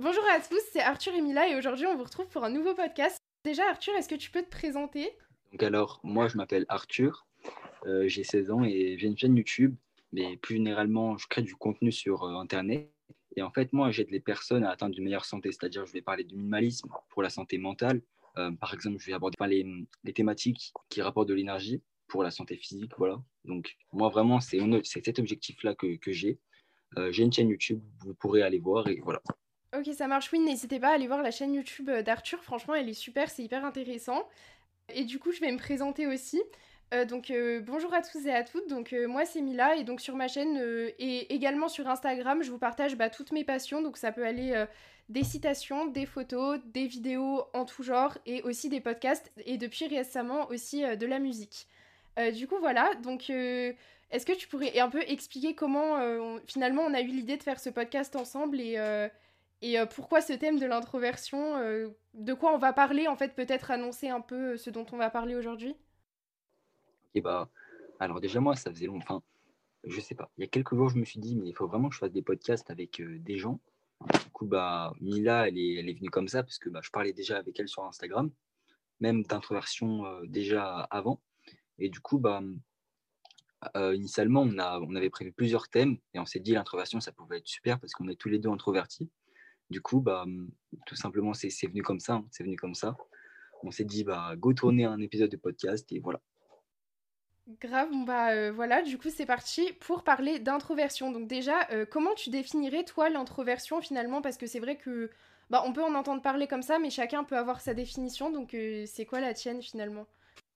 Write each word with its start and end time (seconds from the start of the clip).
Bonjour 0.00 0.24
à 0.28 0.40
tous, 0.40 0.60
c'est 0.72 0.80
Arthur 0.80 1.14
et 1.14 1.20
Mila 1.20 1.48
et 1.48 1.54
aujourd'hui 1.54 1.86
on 1.86 1.96
vous 1.96 2.02
retrouve 2.02 2.26
pour 2.26 2.42
un 2.42 2.50
nouveau 2.50 2.74
podcast. 2.74 3.16
Déjà 3.44 3.62
Arthur, 3.70 3.94
est-ce 3.94 4.08
que 4.08 4.16
tu 4.16 4.28
peux 4.28 4.42
te 4.42 4.50
présenter? 4.50 5.08
Donc 5.52 5.62
alors, 5.62 6.00
moi 6.02 6.26
je 6.26 6.36
m'appelle 6.36 6.66
Arthur, 6.68 7.28
euh, 7.86 8.08
j'ai 8.08 8.24
16 8.24 8.50
ans 8.50 8.64
et 8.64 8.96
j'ai 8.98 9.06
une 9.06 9.16
chaîne 9.16 9.36
YouTube, 9.36 9.76
mais 10.12 10.36
plus 10.36 10.56
généralement 10.56 11.16
je 11.16 11.28
crée 11.28 11.42
du 11.42 11.54
contenu 11.54 11.92
sur 11.92 12.24
euh, 12.24 12.34
Internet. 12.40 12.90
Et 13.36 13.42
en 13.42 13.52
fait, 13.52 13.72
moi 13.72 13.92
j'aide 13.92 14.10
les 14.10 14.18
personnes 14.18 14.64
à 14.64 14.70
atteindre 14.70 14.98
une 14.98 15.04
meilleure 15.04 15.24
santé, 15.24 15.52
c'est-à-dire 15.52 15.86
je 15.86 15.92
vais 15.92 16.02
parler 16.02 16.24
du 16.24 16.34
minimalisme 16.34 16.88
pour 17.10 17.22
la 17.22 17.30
santé 17.30 17.56
mentale. 17.58 18.02
Euh, 18.36 18.50
par 18.50 18.74
exemple, 18.74 18.98
je 18.98 19.06
vais 19.06 19.12
aborder 19.12 19.36
les, 19.46 20.12
thématiques 20.12 20.72
qui 20.88 21.02
rapportent 21.02 21.28
de 21.28 21.34
l'énergie 21.34 21.80
pour 22.08 22.24
la 22.24 22.32
santé 22.32 22.56
physique, 22.56 22.90
voilà. 22.98 23.22
Donc 23.44 23.76
moi 23.92 24.08
vraiment 24.08 24.40
c'est 24.40 24.58
cet 25.04 25.20
objectif-là 25.20 25.76
que, 25.76 25.98
que 25.98 26.10
j'ai. 26.10 26.40
j'ai 27.10 27.22
une 27.22 27.32
chaîne 27.32 27.48
YouTube, 27.48 27.80
vous 28.00 28.14
pourrez 28.14 28.42
aller 28.42 28.58
voir 28.58 28.88
et 28.88 28.98
voilà. 29.00 29.22
Ok, 29.76 29.92
ça 29.92 30.06
marche. 30.06 30.30
Oui, 30.32 30.38
n'hésitez 30.38 30.78
pas 30.78 30.90
à 30.90 30.92
aller 30.92 31.08
voir 31.08 31.20
la 31.20 31.32
chaîne 31.32 31.52
YouTube 31.52 31.88
euh, 31.88 32.02
d'Arthur. 32.02 32.42
Franchement, 32.44 32.74
elle 32.74 32.88
est 32.88 32.94
super, 32.94 33.28
c'est 33.28 33.42
hyper 33.42 33.64
intéressant. 33.64 34.28
Et 34.88 35.04
du 35.04 35.18
coup, 35.18 35.32
je 35.32 35.40
vais 35.40 35.50
me 35.50 35.58
présenter 35.58 36.06
aussi. 36.06 36.40
Euh, 36.92 37.04
donc, 37.04 37.30
euh, 37.30 37.60
bonjour 37.60 37.92
à 37.92 38.00
tous 38.00 38.24
et 38.26 38.32
à 38.32 38.44
toutes. 38.44 38.68
Donc, 38.68 38.94
moi, 39.08 39.24
c'est 39.24 39.40
Mila. 39.40 39.74
Et 39.74 39.82
donc, 39.82 40.00
sur 40.00 40.14
ma 40.14 40.28
chaîne 40.28 40.56
et 40.98 41.34
également 41.34 41.68
sur 41.68 41.88
Instagram, 41.88 42.42
je 42.42 42.50
vous 42.52 42.58
partage 42.58 42.94
bah, 42.96 43.10
toutes 43.10 43.32
mes 43.32 43.42
passions. 43.42 43.82
Donc, 43.82 43.96
ça 43.96 44.12
peut 44.12 44.24
aller 44.24 44.64
des 45.08 45.24
citations, 45.24 45.86
des 45.86 46.06
photos, 46.06 46.60
des 46.66 46.86
vidéos 46.86 47.42
en 47.52 47.64
tout 47.64 47.82
genre 47.82 48.16
et 48.26 48.42
aussi 48.42 48.68
des 48.68 48.80
podcasts. 48.80 49.32
Et 49.44 49.58
depuis 49.58 49.88
récemment 49.88 50.48
aussi 50.50 50.82
de 50.82 51.06
la 51.06 51.18
musique. 51.18 51.66
du 52.34 52.46
coup, 52.46 52.58
voilà. 52.60 52.90
Donc. 53.02 53.30
Est-ce 54.10 54.26
que 54.26 54.32
tu 54.32 54.46
pourrais 54.46 54.78
un 54.78 54.90
peu 54.90 55.02
expliquer 55.08 55.56
comment 55.56 55.98
finalement 56.46 56.82
on 56.82 56.94
a 56.94 57.00
eu 57.00 57.08
l'idée 57.08 57.36
de 57.36 57.42
faire 57.42 57.58
ce 57.58 57.70
podcast 57.70 58.14
ensemble 58.14 58.60
et, 58.60 58.78
et 59.62 59.78
euh, 59.78 59.86
pourquoi 59.86 60.20
ce 60.20 60.32
thème 60.32 60.58
de 60.58 60.66
l'introversion 60.66 61.56
euh, 61.56 61.88
De 62.12 62.34
quoi 62.34 62.54
on 62.54 62.58
va 62.58 62.72
parler 62.72 63.08
En 63.08 63.16
fait, 63.16 63.34
peut-être 63.34 63.70
annoncer 63.70 64.08
un 64.08 64.20
peu 64.20 64.52
euh, 64.52 64.56
ce 64.56 64.70
dont 64.70 64.86
on 64.92 64.96
va 64.96 65.10
parler 65.10 65.34
aujourd'hui? 65.34 65.74
Bah, 67.16 67.48
alors 68.00 68.20
déjà 68.20 68.40
moi, 68.40 68.56
ça 68.56 68.70
faisait 68.70 68.86
longtemps. 68.86 69.16
Enfin, 69.16 69.22
je 69.84 70.00
sais 70.00 70.14
pas. 70.14 70.30
Il 70.36 70.42
y 70.42 70.44
a 70.44 70.48
quelques 70.48 70.74
jours, 70.74 70.90
je 70.90 70.98
me 70.98 71.04
suis 71.04 71.20
dit, 71.20 71.36
mais 71.36 71.48
il 71.48 71.54
faut 71.54 71.66
vraiment 71.66 71.88
que 71.88 71.94
je 71.94 72.00
fasse 72.00 72.12
des 72.12 72.22
podcasts 72.22 72.70
avec 72.70 73.00
des 73.00 73.38
gens. 73.38 73.60
Du 74.24 74.30
coup, 74.32 74.46
bah, 74.46 74.92
Mila, 75.00 75.48
elle 75.48 75.56
est, 75.56 75.74
elle 75.76 75.88
est 75.88 75.94
venue 75.94 76.10
comme 76.10 76.28
ça 76.28 76.42
parce 76.42 76.58
que 76.58 76.68
bah, 76.68 76.80
je 76.82 76.90
parlais 76.90 77.12
déjà 77.12 77.38
avec 77.38 77.58
elle 77.58 77.68
sur 77.68 77.84
Instagram, 77.84 78.30
même 79.00 79.22
d'introversion 79.22 80.04
déjà 80.24 80.80
avant. 80.90 81.22
Et 81.78 81.88
du 81.88 82.00
coup, 82.00 82.18
bah, 82.18 82.42
initialement, 83.74 84.42
on, 84.42 84.58
a, 84.58 84.80
on 84.80 84.94
avait 84.96 85.08
prévu 85.08 85.32
plusieurs 85.32 85.68
thèmes 85.68 85.96
et 86.12 86.18
on 86.18 86.26
s'est 86.26 86.40
dit 86.40 86.52
l'introversion, 86.52 87.00
ça 87.00 87.12
pouvait 87.12 87.38
être 87.38 87.48
super 87.48 87.78
parce 87.78 87.92
qu'on 87.92 88.08
est 88.08 88.16
tous 88.16 88.28
les 88.28 88.40
deux 88.40 88.50
introvertis. 88.50 89.08
Du 89.70 89.80
coup, 89.80 90.00
bah, 90.00 90.24
tout 90.86 90.96
simplement, 90.96 91.34
c'est 91.34 91.48
venu 91.66 91.82
comme 91.82 92.00
ça. 92.00 92.14
Hein, 92.14 92.26
c'est 92.30 92.44
venu 92.44 92.56
comme 92.56 92.74
ça. 92.74 92.96
On 93.62 93.70
s'est 93.70 93.84
dit, 93.84 94.04
bah, 94.04 94.34
go 94.36 94.52
tourner 94.52 94.84
un 94.84 95.00
épisode 95.00 95.30
de 95.30 95.36
podcast 95.36 95.90
et 95.92 96.00
voilà. 96.00 96.20
Grave, 97.60 97.90
bah 98.06 98.30
euh, 98.30 98.52
voilà, 98.52 98.80
du 98.80 98.96
coup 98.96 99.10
c'est 99.10 99.26
parti 99.26 99.70
pour 99.80 100.02
parler 100.02 100.38
d'introversion. 100.38 101.12
Donc 101.12 101.28
déjà, 101.28 101.68
euh, 101.72 101.84
comment 101.84 102.14
tu 102.14 102.30
définirais 102.30 102.84
toi 102.84 103.10
l'introversion 103.10 103.82
finalement? 103.82 104.22
Parce 104.22 104.38
que 104.38 104.46
c'est 104.46 104.60
vrai 104.60 104.78
que 104.78 105.10
bah 105.50 105.62
on 105.66 105.74
peut 105.74 105.84
en 105.84 105.94
entendre 105.94 106.22
parler 106.22 106.46
comme 106.46 106.62
ça, 106.62 106.78
mais 106.78 106.88
chacun 106.88 107.22
peut 107.22 107.36
avoir 107.36 107.60
sa 107.60 107.74
définition. 107.74 108.30
Donc 108.30 108.54
euh, 108.54 108.84
c'est 108.86 109.04
quoi 109.04 109.20
la 109.20 109.34
tienne 109.34 109.60
finalement? 109.60 110.06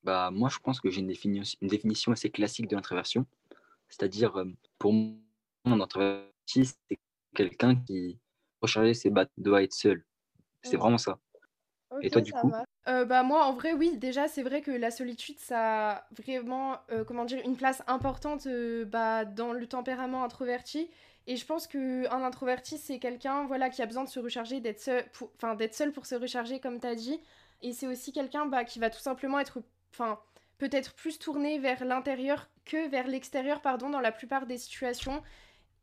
Bah 0.02 0.30
moi 0.30 0.48
je 0.48 0.58
pense 0.60 0.80
que 0.80 0.88
j'ai 0.88 1.00
une, 1.00 1.08
définition, 1.08 1.58
une 1.60 1.68
définition 1.68 2.12
assez 2.12 2.30
classique 2.30 2.68
de 2.68 2.76
l'introversion. 2.76 3.26
C'est-à-dire 3.90 4.42
pour 4.78 4.94
moi, 4.94 5.12
un 5.66 5.80
introverti 5.82 6.64
c'est 6.64 6.98
quelqu'un 7.34 7.76
qui 7.76 8.18
recharger 8.60 8.94
ses 8.94 9.10
batteries, 9.10 9.42
doit 9.42 9.62
être 9.62 9.72
seul. 9.72 10.04
C'est 10.62 10.76
vraiment 10.76 10.98
ça. 10.98 11.18
Et 12.02 12.10
toi, 12.10 12.20
du 12.20 12.32
coup 12.32 12.52
euh, 12.88 13.04
bah 13.04 13.22
moi 13.22 13.44
en 13.44 13.52
vrai 13.52 13.74
oui 13.74 13.98
déjà 13.98 14.28
c'est 14.28 14.42
vrai 14.42 14.62
que 14.62 14.70
la 14.70 14.90
solitude 14.90 15.38
ça 15.38 15.90
a 15.90 16.06
vraiment 16.18 16.78
euh, 16.90 17.04
comment 17.04 17.26
dire 17.26 17.40
une 17.44 17.56
place 17.56 17.82
importante 17.86 18.46
euh, 18.46 18.86
bah, 18.86 19.26
dans 19.26 19.52
le 19.52 19.66
tempérament 19.66 20.24
introverti. 20.24 20.90
Et 21.26 21.36
je 21.36 21.44
pense 21.44 21.66
que 21.66 22.10
un 22.10 22.22
introverti 22.22 22.78
c'est 22.78 22.98
quelqu'un 22.98 23.46
voilà 23.46 23.68
qui 23.68 23.82
a 23.82 23.86
besoin 23.86 24.04
de 24.04 24.08
se 24.08 24.18
recharger 24.18 24.60
d'être 24.60 24.80
seul 24.80 25.04
enfin 25.36 25.54
d'être 25.54 25.74
seul 25.74 25.92
pour 25.92 26.06
se 26.06 26.14
recharger 26.14 26.60
comme 26.60 26.80
tu 26.80 26.86
as 26.86 26.94
dit. 26.94 27.20
Et 27.60 27.72
c'est 27.72 27.86
aussi 27.86 28.12
quelqu'un 28.12 28.46
bah, 28.46 28.64
qui 28.64 28.78
va 28.78 28.88
tout 28.88 29.00
simplement 29.00 29.38
être 29.38 29.58
enfin 29.92 30.18
peut-être 30.56 30.94
plus 30.94 31.18
tourné 31.18 31.58
vers 31.58 31.84
l'intérieur 31.84 32.48
que 32.64 32.88
vers 32.88 33.06
l'extérieur 33.06 33.60
pardon 33.60 33.90
dans 33.90 34.00
la 34.00 34.12
plupart 34.12 34.46
des 34.46 34.56
situations 34.56 35.22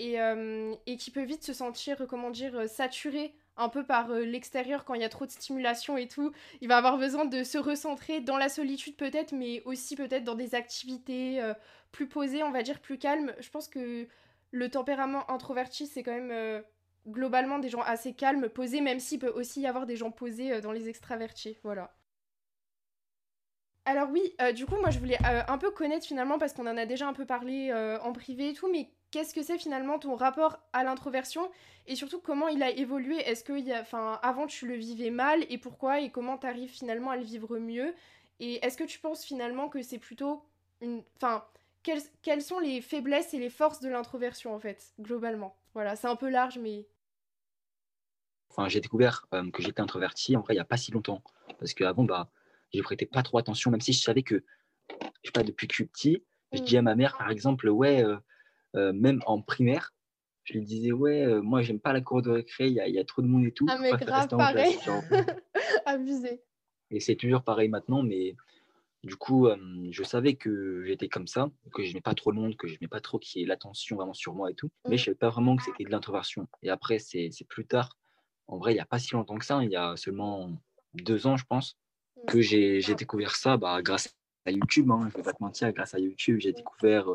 euh, 0.01 0.75
et, 0.85 0.97
qui 0.97 1.09
peut 1.11 1.23
vite 1.23 1.43
se 1.43 1.53
sentir, 1.53 2.05
comment 2.09 2.29
dire, 2.29 2.55
euh, 2.55 2.67
saturé 2.67 3.33
un 3.55 3.69
peu 3.69 3.85
par 3.85 4.11
euh, 4.11 4.25
l'extérieur 4.25 4.83
quand 4.83 4.93
il 4.93 5.01
y 5.01 5.05
a 5.05 5.09
trop 5.09 5.25
de 5.25 5.31
stimulation 5.31 5.95
et 5.95 6.09
tout. 6.09 6.33
Il 6.59 6.67
va 6.67 6.77
avoir 6.77 6.97
besoin 6.97 7.23
de 7.23 7.43
se 7.43 7.57
recentrer 7.57 8.19
dans 8.19 8.37
la 8.37 8.49
solitude 8.49 8.97
peut-être, 8.97 9.31
mais 9.31 9.61
aussi 9.63 9.95
peut-être 9.95 10.25
dans 10.25 10.35
des 10.35 10.53
activités 10.53 11.41
plus 11.93 12.07
posées, 12.07 12.43
on 12.43 12.51
va 12.51 12.61
dire 12.61 12.81
plus 12.81 12.97
calmes. 12.97 13.33
Je 13.39 13.49
pense 13.49 13.69
que 13.69 14.07
le 14.51 14.69
tempérament 14.69 15.29
introverti, 15.31 15.87
c'est 15.87 16.03
quand 16.03 16.19
même 16.19 16.63
globalement 17.07 17.59
des 17.59 17.69
gens 17.69 17.81
assez 17.81 18.13
calmes, 18.13 18.49
posés, 18.49 18.81
même 18.81 18.99
s'il 18.99 19.19
peut 19.19 19.29
aussi 19.29 19.61
y 19.61 19.67
avoir 19.67 19.85
des 19.85 19.95
gens 19.95 20.11
posés 20.11 20.59
dans 20.59 20.73
les 20.73 20.89
extravertis. 20.89 21.57
Voilà. 21.63 21.95
Alors 23.85 24.09
oui, 24.11 24.35
du 24.53 24.65
coup, 24.65 24.75
moi 24.77 24.89
je 24.89 24.99
voulais 24.99 25.19
un 25.23 25.57
peu 25.57 25.71
connaître 25.71 26.05
finalement, 26.05 26.37
parce 26.37 26.51
qu'on 26.51 26.67
en 26.67 26.75
a 26.75 26.85
déjà 26.85 27.07
un 27.07 27.13
peu 27.13 27.25
parlé 27.25 27.71
en 28.01 28.11
privé 28.11 28.49
et 28.49 28.53
tout, 28.53 28.69
mais 28.69 28.89
qu'est-ce 29.15 29.33
que 29.33 29.43
c'est 29.43 29.57
finalement 29.57 29.97
ton 29.97 30.17
rapport 30.17 30.59
à 30.73 30.83
l'introversion 30.83 31.49
et 31.87 31.95
surtout 31.95 32.19
comment 32.19 32.49
il 32.49 32.61
a 32.61 32.69
évolué? 32.69 33.15
Est-ce 33.15 33.45
que 33.45 33.57
y 33.57 33.71
a, 33.71 33.79
enfin, 33.79 34.19
avant 34.21 34.45
tu 34.45 34.67
le 34.67 34.75
vivais 34.75 35.09
mal 35.09 35.45
et 35.49 35.57
pourquoi 35.57 36.01
et 36.01 36.09
comment 36.09 36.37
tu 36.37 36.45
arrives 36.45 36.69
finalement 36.69 37.11
à 37.11 37.15
le 37.15 37.23
vivre 37.23 37.57
mieux? 37.57 37.95
Et 38.41 38.55
est-ce 38.55 38.75
que 38.75 38.83
tu 38.83 38.99
penses 38.99 39.23
finalement 39.23 39.69
que 39.69 39.81
c'est 39.81 39.99
plutôt 39.99 40.43
une... 40.81 41.01
Enfin, 41.15 41.45
quelles, 41.81 42.01
quelles, 42.23 42.41
sont 42.41 42.59
les 42.59 42.81
faiblesses 42.81 43.33
et 43.33 43.39
les 43.39 43.49
forces 43.49 43.79
de 43.79 43.87
l'introversion 43.87 44.53
en 44.53 44.59
fait, 44.59 44.91
globalement? 44.99 45.55
Voilà, 45.73 45.95
c'est 45.95 46.07
un 46.07 46.17
peu 46.17 46.29
large 46.29 46.57
mais... 46.57 46.85
Enfin, 48.49 48.67
j'ai 48.67 48.81
découvert 48.81 49.27
euh, 49.33 49.49
que 49.49 49.63
j'étais 49.63 49.79
introverti 49.79 50.35
en 50.35 50.41
vrai 50.41 50.55
il 50.55 50.57
n'y 50.57 50.61
a 50.61 50.65
pas 50.65 50.75
si 50.75 50.91
longtemps. 50.91 51.23
Parce 51.57 51.73
qu'avant, 51.73 52.03
bah, 52.03 52.29
je 52.73 52.81
prêtais 52.81 53.05
pas 53.05 53.23
trop 53.23 53.37
attention 53.37 53.71
même 53.71 53.79
si 53.79 53.93
je 53.93 54.01
savais 54.01 54.23
que, 54.23 54.43
je 54.91 55.27
sais 55.27 55.31
pas, 55.31 55.43
depuis 55.43 55.69
que 55.69 55.73
je 55.73 55.83
suis 55.83 55.85
petit, 55.85 56.23
je 56.51 56.59
mm. 56.61 56.65
dis 56.65 56.75
à 56.75 56.81
ma 56.81 56.95
mère 56.95 57.17
par 57.17 57.31
exemple, 57.31 57.69
ouais... 57.69 58.03
Euh, 58.03 58.17
euh, 58.75 58.93
même 58.93 59.21
en 59.25 59.41
primaire, 59.41 59.93
je 60.45 60.53
lui 60.53 60.61
disais 60.61 60.91
ouais 60.91 61.25
euh, 61.25 61.41
moi 61.41 61.61
j'aime 61.61 61.79
pas 61.79 61.93
la 61.93 62.01
cour 62.01 62.21
de 62.21 62.29
récré 62.29 62.67
il 62.67 62.73
y, 62.73 62.99
a 62.99 63.03
trop 63.03 63.21
de 63.21 63.27
monde 63.27 63.45
et 63.45 63.51
tout. 63.51 63.65
Ah 63.69 63.77
mais 63.79 63.91
grave 63.91 64.27
pareil. 64.29 64.77
abusé. 65.85 66.41
Et 66.91 66.99
c'est 66.99 67.15
toujours 67.15 67.43
pareil 67.43 67.67
maintenant 67.67 68.03
mais 68.03 68.35
du 69.03 69.15
coup 69.15 69.47
euh, 69.47 69.57
je 69.89 70.03
savais 70.03 70.35
que 70.35 70.83
j'étais 70.85 71.09
comme 71.09 71.27
ça 71.27 71.49
que 71.73 71.83
je 71.83 71.89
n'aimais 71.89 72.01
pas 72.01 72.13
trop 72.13 72.31
le 72.31 72.39
monde 72.39 72.55
que 72.55 72.67
je 72.67 72.73
n'aimais 72.73 72.87
pas 72.87 73.01
trop 73.01 73.17
qu'il 73.17 73.41
y 73.41 73.43
ait 73.43 73.47
l'attention 73.47 73.95
vraiment 73.95 74.13
sur 74.13 74.35
moi 74.35 74.51
et 74.51 74.55
tout. 74.55 74.69
Mais 74.87 74.95
mm. 74.95 74.97
je 74.99 75.03
savais 75.05 75.17
pas 75.17 75.29
vraiment 75.29 75.55
que 75.55 75.63
c'était 75.63 75.83
de 75.83 75.89
l'introversion. 75.89 76.47
Et 76.61 76.69
après 76.69 76.99
c'est 76.99 77.31
plus 77.49 77.65
tard. 77.65 77.97
En 78.47 78.57
vrai 78.57 78.73
il 78.73 78.75
n'y 78.75 78.81
a 78.81 78.85
pas 78.85 78.99
si 78.99 79.13
longtemps 79.13 79.37
que 79.37 79.45
ça 79.45 79.63
il 79.63 79.71
y 79.71 79.75
a 79.75 79.95
seulement 79.97 80.51
deux 80.93 81.25
ans 81.25 81.37
je 81.37 81.45
pense 81.45 81.75
mm. 82.17 82.25
que 82.27 82.41
j'ai 82.41 82.95
découvert 82.95 83.35
ça 83.35 83.57
bah, 83.57 83.81
grâce 83.81 84.15
à 84.45 84.51
YouTube 84.51 84.91
hein, 84.91 85.09
je 85.11 85.17
vais 85.17 85.23
pas 85.23 85.33
te 85.33 85.41
mentir 85.41 85.71
grâce 85.73 85.95
à 85.95 85.99
YouTube 85.99 86.39
j'ai 86.39 86.53
découvert 86.53 87.07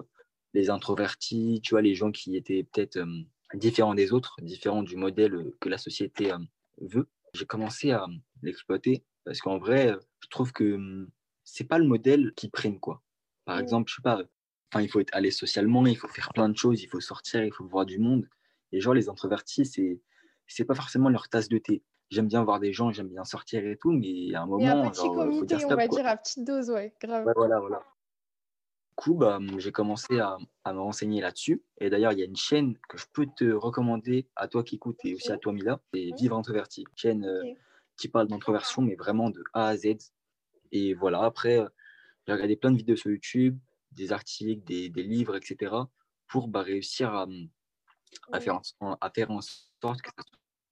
les 0.55 0.71
introvertis, 0.71 1.61
tu 1.63 1.71
vois, 1.71 1.83
les 1.83 1.95
gens 1.95 2.13
qui 2.13 2.37
étaient 2.37 2.65
peut-être 2.65 2.97
euh, 2.97 3.23
différents 3.55 3.95
des 3.95 4.13
autres, 4.13 4.37
différents 4.43 4.83
du 4.83 4.97
modèle 4.97 5.53
que 5.61 5.69
la 5.69 5.79
société 5.79 6.33
euh, 6.33 6.39
veut. 6.81 7.09
J'ai 7.35 7.47
commencé 7.47 7.93
à 7.93 8.07
l'exploiter 8.43 9.05
parce 9.25 9.41
qu'en 9.41 9.59
vrai, 9.59 9.97
je 10.21 10.29
trouve 10.29 10.53
que 10.53 11.07
c'est 11.45 11.65
pas 11.65 11.79
le 11.79 11.87
modèle 11.87 12.33
qui 12.35 12.49
prime 12.49 12.81
quoi. 12.81 13.03
Par 13.45 13.59
exemple, 13.59 13.91
je 13.91 13.97
sais 13.97 14.03
pas, 14.03 14.23
enfin, 14.73 14.83
il 14.83 14.89
faut 14.89 15.01
être 15.01 15.15
aller 15.15 15.31
socialement, 15.31 15.87
il 15.87 15.97
faut 15.97 16.09
faire 16.09 16.33
plein 16.33 16.49
de 16.49 16.57
choses, 16.57 16.83
il 16.83 16.89
faut 16.89 17.01
sortir, 17.01 17.45
il 17.45 17.53
faut 17.53 17.65
voir 17.65 17.87
du 17.87 17.99
monde. 17.99 18.29
Et 18.73 18.81
genre, 18.81 18.95
les 18.95 19.09
introvertis, 19.09 19.67
c'est 19.67 20.01
c'est 20.47 20.65
pas 20.65 20.75
forcément 20.75 21.09
leur 21.09 21.29
tasse 21.29 21.49
de 21.49 21.59
thé. 21.59 21.83
J'aime 22.11 22.27
bien 22.27 22.43
voir 22.43 22.59
des 22.59 22.73
gens, 22.73 22.91
j'aime 22.91 23.09
bien 23.09 23.25
sortir 23.25 23.65
et 23.65 23.77
tout, 23.77 23.93
mais 23.93 24.35
à 24.35 24.43
un 24.43 24.47
moment, 24.47 24.85
un 24.85 24.91
petit 24.91 25.07
comité, 25.07 25.65
on 25.65 25.77
va 25.77 25.87
dire 25.87 26.07
à 26.07 26.17
petite 26.17 26.45
dose, 26.45 26.71
ouais, 26.71 26.93
grave. 27.01 27.25
Ouais, 27.25 27.33
voilà, 27.37 27.61
voilà 27.61 27.85
coup, 29.01 29.15
bah, 29.15 29.39
j'ai 29.57 29.73
commencé 29.73 30.21
à, 30.21 30.37
me 30.67 30.79
renseigner 30.79 31.23
là-dessus. 31.23 31.63
Et 31.79 31.89
d'ailleurs, 31.89 32.13
il 32.13 32.19
y 32.19 32.23
a 32.23 32.27
une 32.27 32.37
chaîne 32.37 32.77
que 32.89 32.99
je 32.99 33.07
peux 33.13 33.27
te 33.35 33.51
recommander 33.51 34.29
à 34.37 34.47
toi 34.47 34.63
qui 34.63 34.77
écoutes 34.77 34.99
et 35.05 35.15
aussi 35.15 35.33
à 35.33 35.39
toi, 35.39 35.55
Mila. 35.55 35.81
C'est 35.95 36.11
Vivre 36.19 36.37
Introverti. 36.37 36.85
Chaîne 36.95 37.25
euh, 37.25 37.43
qui 37.97 38.09
parle 38.09 38.29
d'introversion, 38.29 38.83
mais 38.83 38.97
vraiment 38.97 39.31
de 39.31 39.43
A 39.55 39.69
à 39.69 39.77
Z. 39.77 39.97
Et 40.73 40.93
voilà, 40.93 41.23
après, 41.23 41.59
euh, 41.59 41.69
j'ai 42.27 42.35
regardé 42.35 42.57
plein 42.57 42.71
de 42.71 42.77
vidéos 42.77 42.97
sur 42.97 43.11
YouTube, 43.11 43.59
des 43.93 44.13
articles, 44.13 44.63
des, 44.65 44.91
livres, 45.03 45.35
etc. 45.35 45.75
pour 46.29 46.49
bah, 46.49 46.63
réussir 46.63 47.15
à, 47.15 47.27
à, 48.33 48.41
faire 48.41 48.61
en, 48.81 48.99
à 49.01 49.11
faire 49.11 49.31
en 49.31 49.41
sorte 49.41 50.03
que 50.03 50.11
ça 50.11 50.25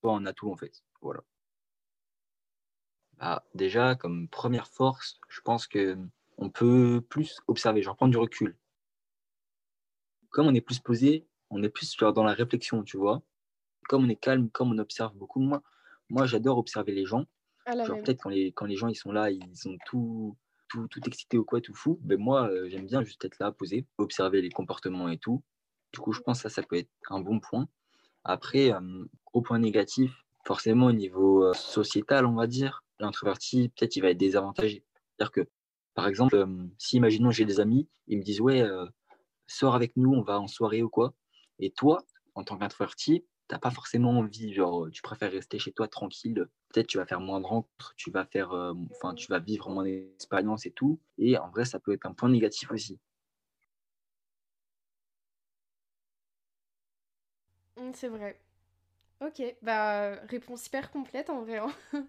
soit 0.02 0.14
un 0.14 0.26
atout, 0.26 0.52
en 0.52 0.56
fait. 0.56 0.82
Voilà. 1.00 1.22
Bah, 3.16 3.42
déjà, 3.54 3.94
comme 3.94 4.28
première 4.28 4.68
force, 4.68 5.18
je 5.30 5.40
pense 5.40 5.66
que 5.66 5.96
on 6.38 6.50
peut 6.50 7.02
plus 7.08 7.40
observer, 7.46 7.82
genre 7.82 7.96
prendre 7.96 8.12
du 8.12 8.18
recul. 8.18 8.56
Comme 10.30 10.46
on 10.46 10.54
est 10.54 10.60
plus 10.60 10.78
posé, 10.78 11.26
on 11.50 11.62
est 11.62 11.68
plus 11.68 11.96
dans 11.96 12.24
la 12.24 12.32
réflexion, 12.32 12.82
tu 12.82 12.96
vois. 12.96 13.22
comme 13.88 14.04
on 14.04 14.08
est 14.08 14.16
calme, 14.16 14.50
comme 14.50 14.72
on 14.72 14.78
observe 14.78 15.14
beaucoup, 15.14 15.40
moi, 15.40 15.62
moi 16.08 16.26
j'adore 16.26 16.58
observer 16.58 16.92
les 16.92 17.06
gens. 17.06 17.26
Genre 17.66 17.98
peut-être 18.02 18.22
quand 18.22 18.30
les, 18.30 18.52
quand 18.52 18.64
les 18.64 18.76
gens 18.76 18.88
ils 18.88 18.94
sont 18.94 19.12
là, 19.12 19.30
ils 19.30 19.56
sont 19.56 19.76
tout, 19.86 20.36
tout, 20.68 20.86
tout 20.88 21.00
excités 21.06 21.36
ou 21.36 21.44
quoi, 21.44 21.60
tout 21.60 21.74
fou. 21.74 21.98
Ben 22.02 22.18
moi, 22.18 22.48
euh, 22.48 22.68
j'aime 22.68 22.86
bien 22.86 23.02
juste 23.02 23.24
être 23.24 23.38
là, 23.38 23.52
posé, 23.52 23.86
observer 23.98 24.40
les 24.40 24.50
comportements 24.50 25.08
et 25.08 25.18
tout. 25.18 25.42
Du 25.92 26.00
coup, 26.00 26.12
je 26.12 26.20
pense 26.20 26.42
que 26.42 26.48
ça, 26.48 26.54
ça 26.54 26.66
peut 26.66 26.76
être 26.76 26.90
un 27.10 27.20
bon 27.20 27.40
point. 27.40 27.68
Après, 28.24 28.72
euh, 28.72 29.04
au 29.32 29.42
point 29.42 29.58
négatif, 29.58 30.12
forcément 30.46 30.86
au 30.86 30.92
niveau 30.92 31.44
euh, 31.44 31.52
sociétal, 31.54 32.26
on 32.26 32.34
va 32.34 32.46
dire, 32.46 32.84
l'introverti, 33.00 33.70
peut-être 33.70 33.96
il 33.96 34.02
va 34.02 34.10
être 34.10 34.18
désavantagé. 34.18 34.84
C'est-à-dire 35.16 35.32
que, 35.32 35.48
par 35.98 36.06
exemple, 36.06 36.46
si 36.78 36.98
imaginons 36.98 37.32
j'ai 37.32 37.44
des 37.44 37.58
amis, 37.58 37.88
ils 38.06 38.18
me 38.18 38.22
disent 38.22 38.40
ouais, 38.40 38.64
sors 39.48 39.74
avec 39.74 39.96
nous, 39.96 40.12
on 40.12 40.22
va 40.22 40.38
en 40.38 40.46
soirée 40.46 40.80
ou 40.80 40.88
quoi. 40.88 41.12
Et 41.58 41.72
toi, 41.72 42.04
en 42.36 42.44
tant 42.44 42.56
qu'introverti, 42.56 43.24
t'as 43.48 43.58
pas 43.58 43.72
forcément 43.72 44.16
envie, 44.16 44.54
genre, 44.54 44.88
tu 44.92 45.02
préfères 45.02 45.32
rester 45.32 45.58
chez 45.58 45.72
toi 45.72 45.88
tranquille. 45.88 46.46
Peut-être 46.68 46.86
tu 46.86 46.98
vas 46.98 47.04
faire 47.04 47.18
moins 47.18 47.40
de 47.40 47.46
rencontres, 47.46 47.94
tu 47.96 48.12
vas 48.12 48.24
faire, 48.26 48.52
euh, 48.52 48.74
tu 49.16 49.26
vas 49.26 49.40
vivre 49.40 49.70
moins 49.70 49.82
d'expériences 49.82 50.66
et 50.66 50.70
tout. 50.70 51.00
Et 51.18 51.36
en 51.36 51.50
vrai, 51.50 51.64
ça 51.64 51.80
peut 51.80 51.92
être 51.92 52.06
un 52.06 52.12
point 52.12 52.28
négatif 52.28 52.70
aussi. 52.70 53.00
Mmh, 57.76 57.90
c'est 57.94 58.08
vrai. 58.08 58.40
Ok, 59.20 59.42
bah 59.62 60.16
réponse 60.28 60.66
hyper 60.66 60.90
complète 60.92 61.30
en 61.30 61.42
vrai. 61.42 61.58
Hein. 61.58 61.72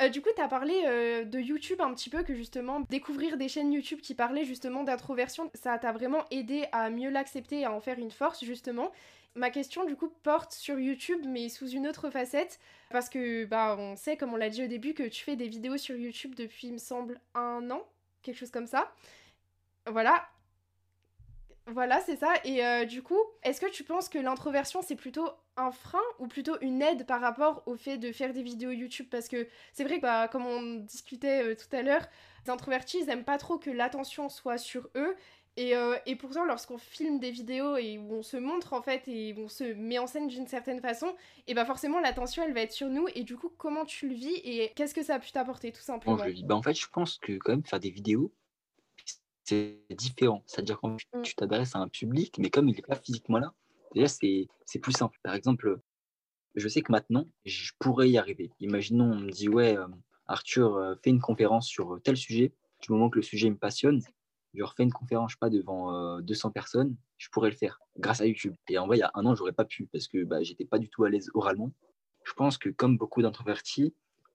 Euh, 0.00 0.08
du 0.08 0.22
coup, 0.22 0.30
tu 0.34 0.40
as 0.40 0.48
parlé 0.48 0.82
euh, 0.86 1.24
de 1.24 1.40
YouTube 1.40 1.80
un 1.80 1.92
petit 1.92 2.08
peu, 2.10 2.22
que 2.22 2.34
justement, 2.34 2.80
découvrir 2.88 3.36
des 3.36 3.48
chaînes 3.48 3.72
YouTube 3.72 4.00
qui 4.00 4.14
parlaient 4.14 4.44
justement 4.44 4.84
d'introversion, 4.84 5.50
ça 5.54 5.76
t'a 5.78 5.92
vraiment 5.92 6.24
aidé 6.30 6.66
à 6.72 6.90
mieux 6.90 7.10
l'accepter 7.10 7.60
et 7.60 7.64
à 7.64 7.72
en 7.72 7.80
faire 7.80 7.98
une 7.98 8.10
force, 8.10 8.44
justement. 8.44 8.92
Ma 9.34 9.50
question, 9.50 9.84
du 9.84 9.96
coup, 9.96 10.12
porte 10.22 10.52
sur 10.52 10.78
YouTube, 10.78 11.20
mais 11.26 11.48
sous 11.48 11.68
une 11.68 11.86
autre 11.86 12.10
facette, 12.10 12.60
parce 12.90 13.08
que, 13.08 13.44
bah, 13.44 13.76
on 13.78 13.96
sait, 13.96 14.16
comme 14.16 14.32
on 14.32 14.36
l'a 14.36 14.50
dit 14.50 14.64
au 14.64 14.68
début, 14.68 14.94
que 14.94 15.02
tu 15.02 15.24
fais 15.24 15.36
des 15.36 15.48
vidéos 15.48 15.76
sur 15.76 15.96
YouTube 15.96 16.34
depuis, 16.34 16.68
il 16.68 16.74
me 16.74 16.78
semble, 16.78 17.20
un 17.34 17.68
an, 17.70 17.82
quelque 18.22 18.36
chose 18.36 18.50
comme 18.50 18.66
ça. 18.66 18.92
Voilà, 19.86 20.28
voilà, 21.72 22.00
c'est 22.00 22.16
ça. 22.16 22.32
Et 22.44 22.64
euh, 22.64 22.84
du 22.84 23.02
coup, 23.02 23.18
est-ce 23.42 23.60
que 23.60 23.70
tu 23.70 23.84
penses 23.84 24.08
que 24.08 24.18
l'introversion, 24.18 24.80
c'est 24.82 24.96
plutôt 24.96 25.28
un 25.56 25.70
frein 25.70 26.00
ou 26.18 26.26
plutôt 26.26 26.58
une 26.60 26.80
aide 26.82 27.06
par 27.06 27.20
rapport 27.20 27.62
au 27.66 27.76
fait 27.76 27.98
de 27.98 28.10
faire 28.12 28.32
des 28.32 28.42
vidéos 28.42 28.70
YouTube? 28.70 29.06
Parce 29.10 29.28
que 29.28 29.46
c'est 29.72 29.84
vrai 29.84 29.96
que, 29.96 30.02
bah, 30.02 30.28
comme 30.28 30.46
on 30.46 30.76
discutait 30.76 31.42
euh, 31.44 31.54
tout 31.54 31.74
à 31.76 31.82
l'heure, 31.82 32.06
les 32.46 32.50
introvertis, 32.50 32.98
ils 33.02 33.10
aiment 33.10 33.24
pas 33.24 33.38
trop 33.38 33.58
que 33.58 33.70
l'attention 33.70 34.28
soit 34.28 34.56
sur 34.58 34.88
eux. 34.96 35.14
Et, 35.56 35.76
euh, 35.76 35.96
et 36.06 36.14
pourtant, 36.16 36.44
lorsqu'on 36.44 36.78
filme 36.78 37.18
des 37.18 37.32
vidéos 37.32 37.76
et 37.76 37.98
où 37.98 38.14
on 38.14 38.22
se 38.22 38.36
montre 38.36 38.72
en 38.74 38.80
fait 38.80 39.02
et 39.08 39.34
où 39.36 39.40
on 39.42 39.48
se 39.48 39.64
met 39.64 39.98
en 39.98 40.06
scène 40.06 40.28
d'une 40.28 40.46
certaine 40.46 40.80
façon, 40.80 41.16
et 41.48 41.54
bah 41.54 41.64
forcément 41.64 41.98
l'attention 41.98 42.44
elle 42.44 42.54
va 42.54 42.60
être 42.60 42.72
sur 42.72 42.88
nous. 42.88 43.08
Et 43.16 43.24
du 43.24 43.36
coup, 43.36 43.50
comment 43.58 43.84
tu 43.84 44.08
le 44.08 44.14
vis 44.14 44.36
et 44.44 44.72
qu'est-ce 44.76 44.94
que 44.94 45.02
ça 45.02 45.16
a 45.16 45.18
pu 45.18 45.32
t'apporter 45.32 45.72
tout 45.72 45.82
simplement? 45.82 46.16
Bah, 46.44 46.54
En 46.54 46.62
fait, 46.62 46.74
je 46.74 46.86
pense 46.88 47.18
que 47.18 47.32
quand 47.38 47.52
même 47.52 47.64
faire 47.64 47.80
des 47.80 47.90
vidéos, 47.90 48.32
c'est 49.48 49.80
différent. 49.90 50.42
C'est-à-dire 50.46 50.78
quand 50.80 50.96
mmh. 51.14 51.22
tu 51.22 51.34
t'adresses 51.34 51.74
à 51.74 51.78
un 51.78 51.88
public, 51.88 52.36
mais 52.38 52.50
comme 52.50 52.68
il 52.68 52.76
n'est 52.76 52.82
pas 52.82 52.96
physiquement 52.96 53.38
là, 53.38 53.54
déjà, 53.94 54.08
c'est 54.08 54.78
plus 54.80 54.92
simple. 54.92 55.18
Par 55.22 55.34
exemple, 55.34 55.80
je 56.54 56.68
sais 56.68 56.82
que 56.82 56.92
maintenant, 56.92 57.26
je 57.44 57.72
pourrais 57.78 58.10
y 58.10 58.18
arriver. 58.18 58.50
Imaginons, 58.60 59.12
on 59.12 59.20
me 59.20 59.30
dit, 59.30 59.48
ouais, 59.48 59.76
euh, 59.76 59.86
Arthur, 60.26 60.76
euh, 60.76 60.94
fais 61.02 61.10
une 61.10 61.20
conférence 61.20 61.66
sur 61.66 62.00
tel 62.02 62.16
sujet. 62.16 62.52
Du 62.82 62.92
moment 62.92 63.08
que 63.08 63.16
le 63.16 63.22
sujet 63.22 63.48
me 63.48 63.56
passionne, 63.56 64.02
je 64.54 64.62
refais 64.62 64.82
une 64.82 64.92
conférence, 64.92 65.36
pas, 65.36 65.50
devant 65.50 66.20
200 66.20 66.48
euh, 66.48 66.52
personnes, 66.52 66.96
je 67.16 67.28
pourrais 67.30 67.50
le 67.50 67.56
faire 67.56 67.80
grâce 67.98 68.20
à 68.20 68.26
YouTube. 68.26 68.54
Et 68.68 68.78
en 68.78 68.86
vrai, 68.86 68.98
il 68.98 69.00
y 69.00 69.02
a 69.02 69.10
un 69.14 69.24
an, 69.24 69.34
j'aurais 69.34 69.52
pas 69.52 69.64
pu 69.64 69.86
parce 69.92 70.08
que 70.08 70.24
bah, 70.24 70.42
j'étais 70.42 70.64
pas 70.64 70.78
du 70.78 70.88
tout 70.88 71.04
à 71.04 71.10
l'aise 71.10 71.30
oralement. 71.34 71.72
Je 72.24 72.32
pense 72.34 72.58
que 72.58 72.68
comme 72.68 72.98
beaucoup 72.98 73.22
d'introvertis, 73.22 73.94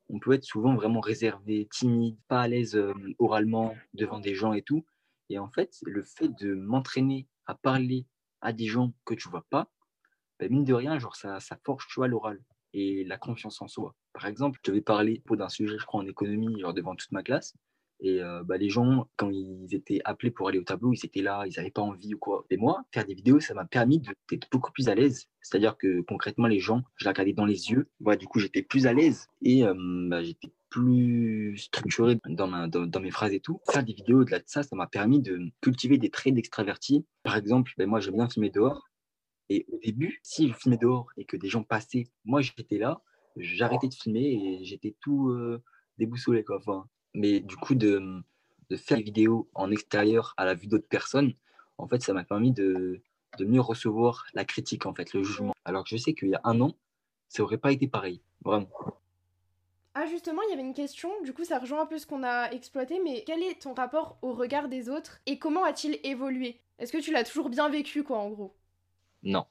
on 0.10 0.20
peut 0.20 0.34
être 0.34 0.44
souvent 0.44 0.76
vraiment 0.76 1.00
réservé, 1.00 1.68
timide, 1.72 2.18
pas 2.28 2.42
à 2.42 2.48
l'aise 2.48 2.80
oralement 3.20 3.76
devant 3.94 4.20
des 4.20 4.36
gens 4.36 4.54
et 4.54 4.62
tout. 4.62 4.84
Et 5.30 5.40
en 5.40 5.50
fait, 5.50 5.78
le 5.84 6.04
fait 6.04 6.30
de 6.30 6.54
m'entraîner 6.54 7.28
à 7.46 7.56
parler 7.56 8.06
à 8.42 8.54
des 8.54 8.68
gens 8.68 8.94
que 9.06 9.14
tu 9.14 9.30
vois 9.30 9.46
pas, 9.50 9.72
ben 10.40 10.52
mine 10.52 10.64
de 10.66 10.74
rien, 10.74 11.00
genre 11.00 11.16
ça, 11.16 11.40
ça 11.40 11.58
forge 11.64 11.88
l'oral 11.98 12.42
et 12.74 13.04
la 13.04 13.18
confiance 13.18 13.62
en 13.62 13.68
soi. 13.68 13.96
Par 14.14 14.26
exemple, 14.26 14.60
je 14.64 14.72
devais 14.72 14.82
parler 14.82 15.22
d'un 15.30 15.50
sujet, 15.50 15.78
je 15.78 15.86
crois, 15.86 16.02
en 16.02 16.08
économie, 16.08 16.60
genre 16.60 16.74
devant 16.74 16.96
toute 16.96 17.12
ma 17.12 17.24
classe. 17.24 17.54
Et 18.00 18.22
euh, 18.22 18.44
bah, 18.44 18.58
les 18.58 18.70
gens, 18.70 19.08
quand 19.16 19.30
ils 19.30 19.74
étaient 19.74 20.02
appelés 20.04 20.32
pour 20.32 20.50
aller 20.50 20.60
au 20.60 20.64
tableau, 20.64 20.92
ils 20.92 21.06
étaient 21.06 21.22
là, 21.22 21.46
ils 21.48 21.54
n'avaient 21.56 21.72
pas 21.72 21.82
envie 21.82 22.14
ou 22.14 22.18
quoi. 22.18 22.46
Et 22.50 22.58
moi, 22.58 22.84
faire 22.92 23.06
des 23.06 23.14
vidéos, 23.14 23.40
ça 23.40 23.54
m'a 23.54 23.66
permis 23.66 24.00
d'être 24.00 24.50
beaucoup 24.52 24.72
plus 24.72 24.90
à 24.90 24.96
l'aise. 24.96 25.30
C'est-à-dire 25.42 25.78
que 25.78 26.02
concrètement, 26.02 26.48
les 26.48 26.60
gens, 26.60 26.84
je 26.98 27.06
les 27.06 27.10
regardais 27.10 27.34
dans 27.34 27.46
les 27.46 27.72
yeux. 27.72 27.90
Du 28.20 28.28
coup, 28.28 28.40
j'étais 28.40 28.62
plus 28.62 28.88
à 28.88 28.94
l'aise 28.94 29.28
et 29.42 29.64
euh, 29.64 29.74
bah, 30.10 30.22
j'étais 30.22 30.52
plus 30.74 31.56
structuré 31.58 32.18
dans, 32.26 32.48
mes 32.48 33.12
phrases 33.12 33.34
et 33.34 33.40
tout. 33.40 33.62
Faire 33.70 33.84
des 33.84 33.94
vidéos 33.94 34.22
au-delà 34.22 34.40
de 34.40 34.46
ça, 34.48 34.64
ça 34.64 34.76
m'a 34.76 34.88
permis 34.88 35.22
de 35.22 35.52
cultiver 35.62 36.00
des 36.00 36.10
traits 36.10 36.34
d'extraverti. 36.34 37.06
Par 37.22 37.38
exemple, 37.38 37.74
ben 37.78 37.88
moi, 37.88 38.00
j'aime 38.00 38.16
bien 38.16 38.28
filmer 38.28 38.50
dehors. 38.50 38.90
Et 39.50 39.68
au 39.72 39.78
début, 39.78 40.20
si 40.24 40.48
je 40.48 40.54
filmais 40.54 40.78
dehors 40.78 41.12
et 41.16 41.26
que 41.26 41.38
des 41.38 41.48
gens 41.48 41.62
passaient, 41.62 42.08
moi, 42.26 42.42
j'étais 42.42 42.80
là, 42.80 43.04
j'arrêtais 43.38 43.88
de 43.88 43.94
filmer 43.94 44.32
et 44.34 44.66
j'étais 44.66 44.96
tout 45.00 45.30
euh, 45.30 45.62
déboussolé. 46.00 46.44
Quoi. 46.44 46.60
Mais 47.14 47.40
du 47.40 47.56
coup, 47.56 47.76
de, 47.76 48.24
faire 48.76 48.98
des 48.98 49.04
vidéos 49.04 49.48
en 49.54 49.70
extérieur 49.70 50.34
à 50.38 50.46
la 50.46 50.56
vue 50.56 50.66
d'autres 50.66 50.88
personnes, 50.88 51.34
en 51.78 51.88
fait, 51.88 52.02
ça 52.02 52.14
m'a 52.14 52.24
permis 52.24 52.52
de, 52.52 53.00
mieux 53.40 53.62
recevoir 53.62 54.26
la 54.34 54.44
critique, 54.44 54.88
en 54.88 54.96
fait, 54.96 55.14
le 55.14 55.22
jugement. 55.22 55.54
Alors 55.66 55.84
que 55.84 55.92
je 55.92 55.98
sais 55.98 56.16
qu'il 56.16 56.30
y 56.30 56.36
a 56.36 56.42
un 56.44 56.60
an, 56.62 56.76
ça 57.28 57.44
aurait 57.44 57.60
pas 57.60 57.72
été 57.72 57.88
pareil, 57.88 58.24
vraiment. 58.44 58.70
Ah 59.96 60.08
justement, 60.08 60.42
il 60.42 60.50
y 60.50 60.54
avait 60.54 60.64
une 60.64 60.74
question, 60.74 61.10
du 61.24 61.34
coup 61.34 61.44
ça 61.44 61.60
rejoint 61.60 61.84
un 61.84 61.86
peu 61.86 62.00
ce 62.00 62.08
qu'on 62.08 62.24
a 62.24 62.50
exploité, 62.50 63.00
mais 63.04 63.24
quel 63.28 63.44
est 63.44 63.62
ton 63.62 63.76
rapport 63.76 64.18
au 64.24 64.34
regard 64.34 64.68
des 64.68 64.90
autres 64.90 65.20
et 65.28 65.38
comment 65.38 65.64
a-t-il 65.64 66.00
évolué? 66.04 66.60
Est-ce 66.80 66.92
que 66.92 66.98
tu 66.98 67.12
l'as 67.12 67.24
toujours 67.24 67.50
bien 67.50 67.70
vécu 67.70 68.04
quoi 68.04 68.18
en 68.18 68.32
gros? 68.32 68.56
Non. 69.22 69.46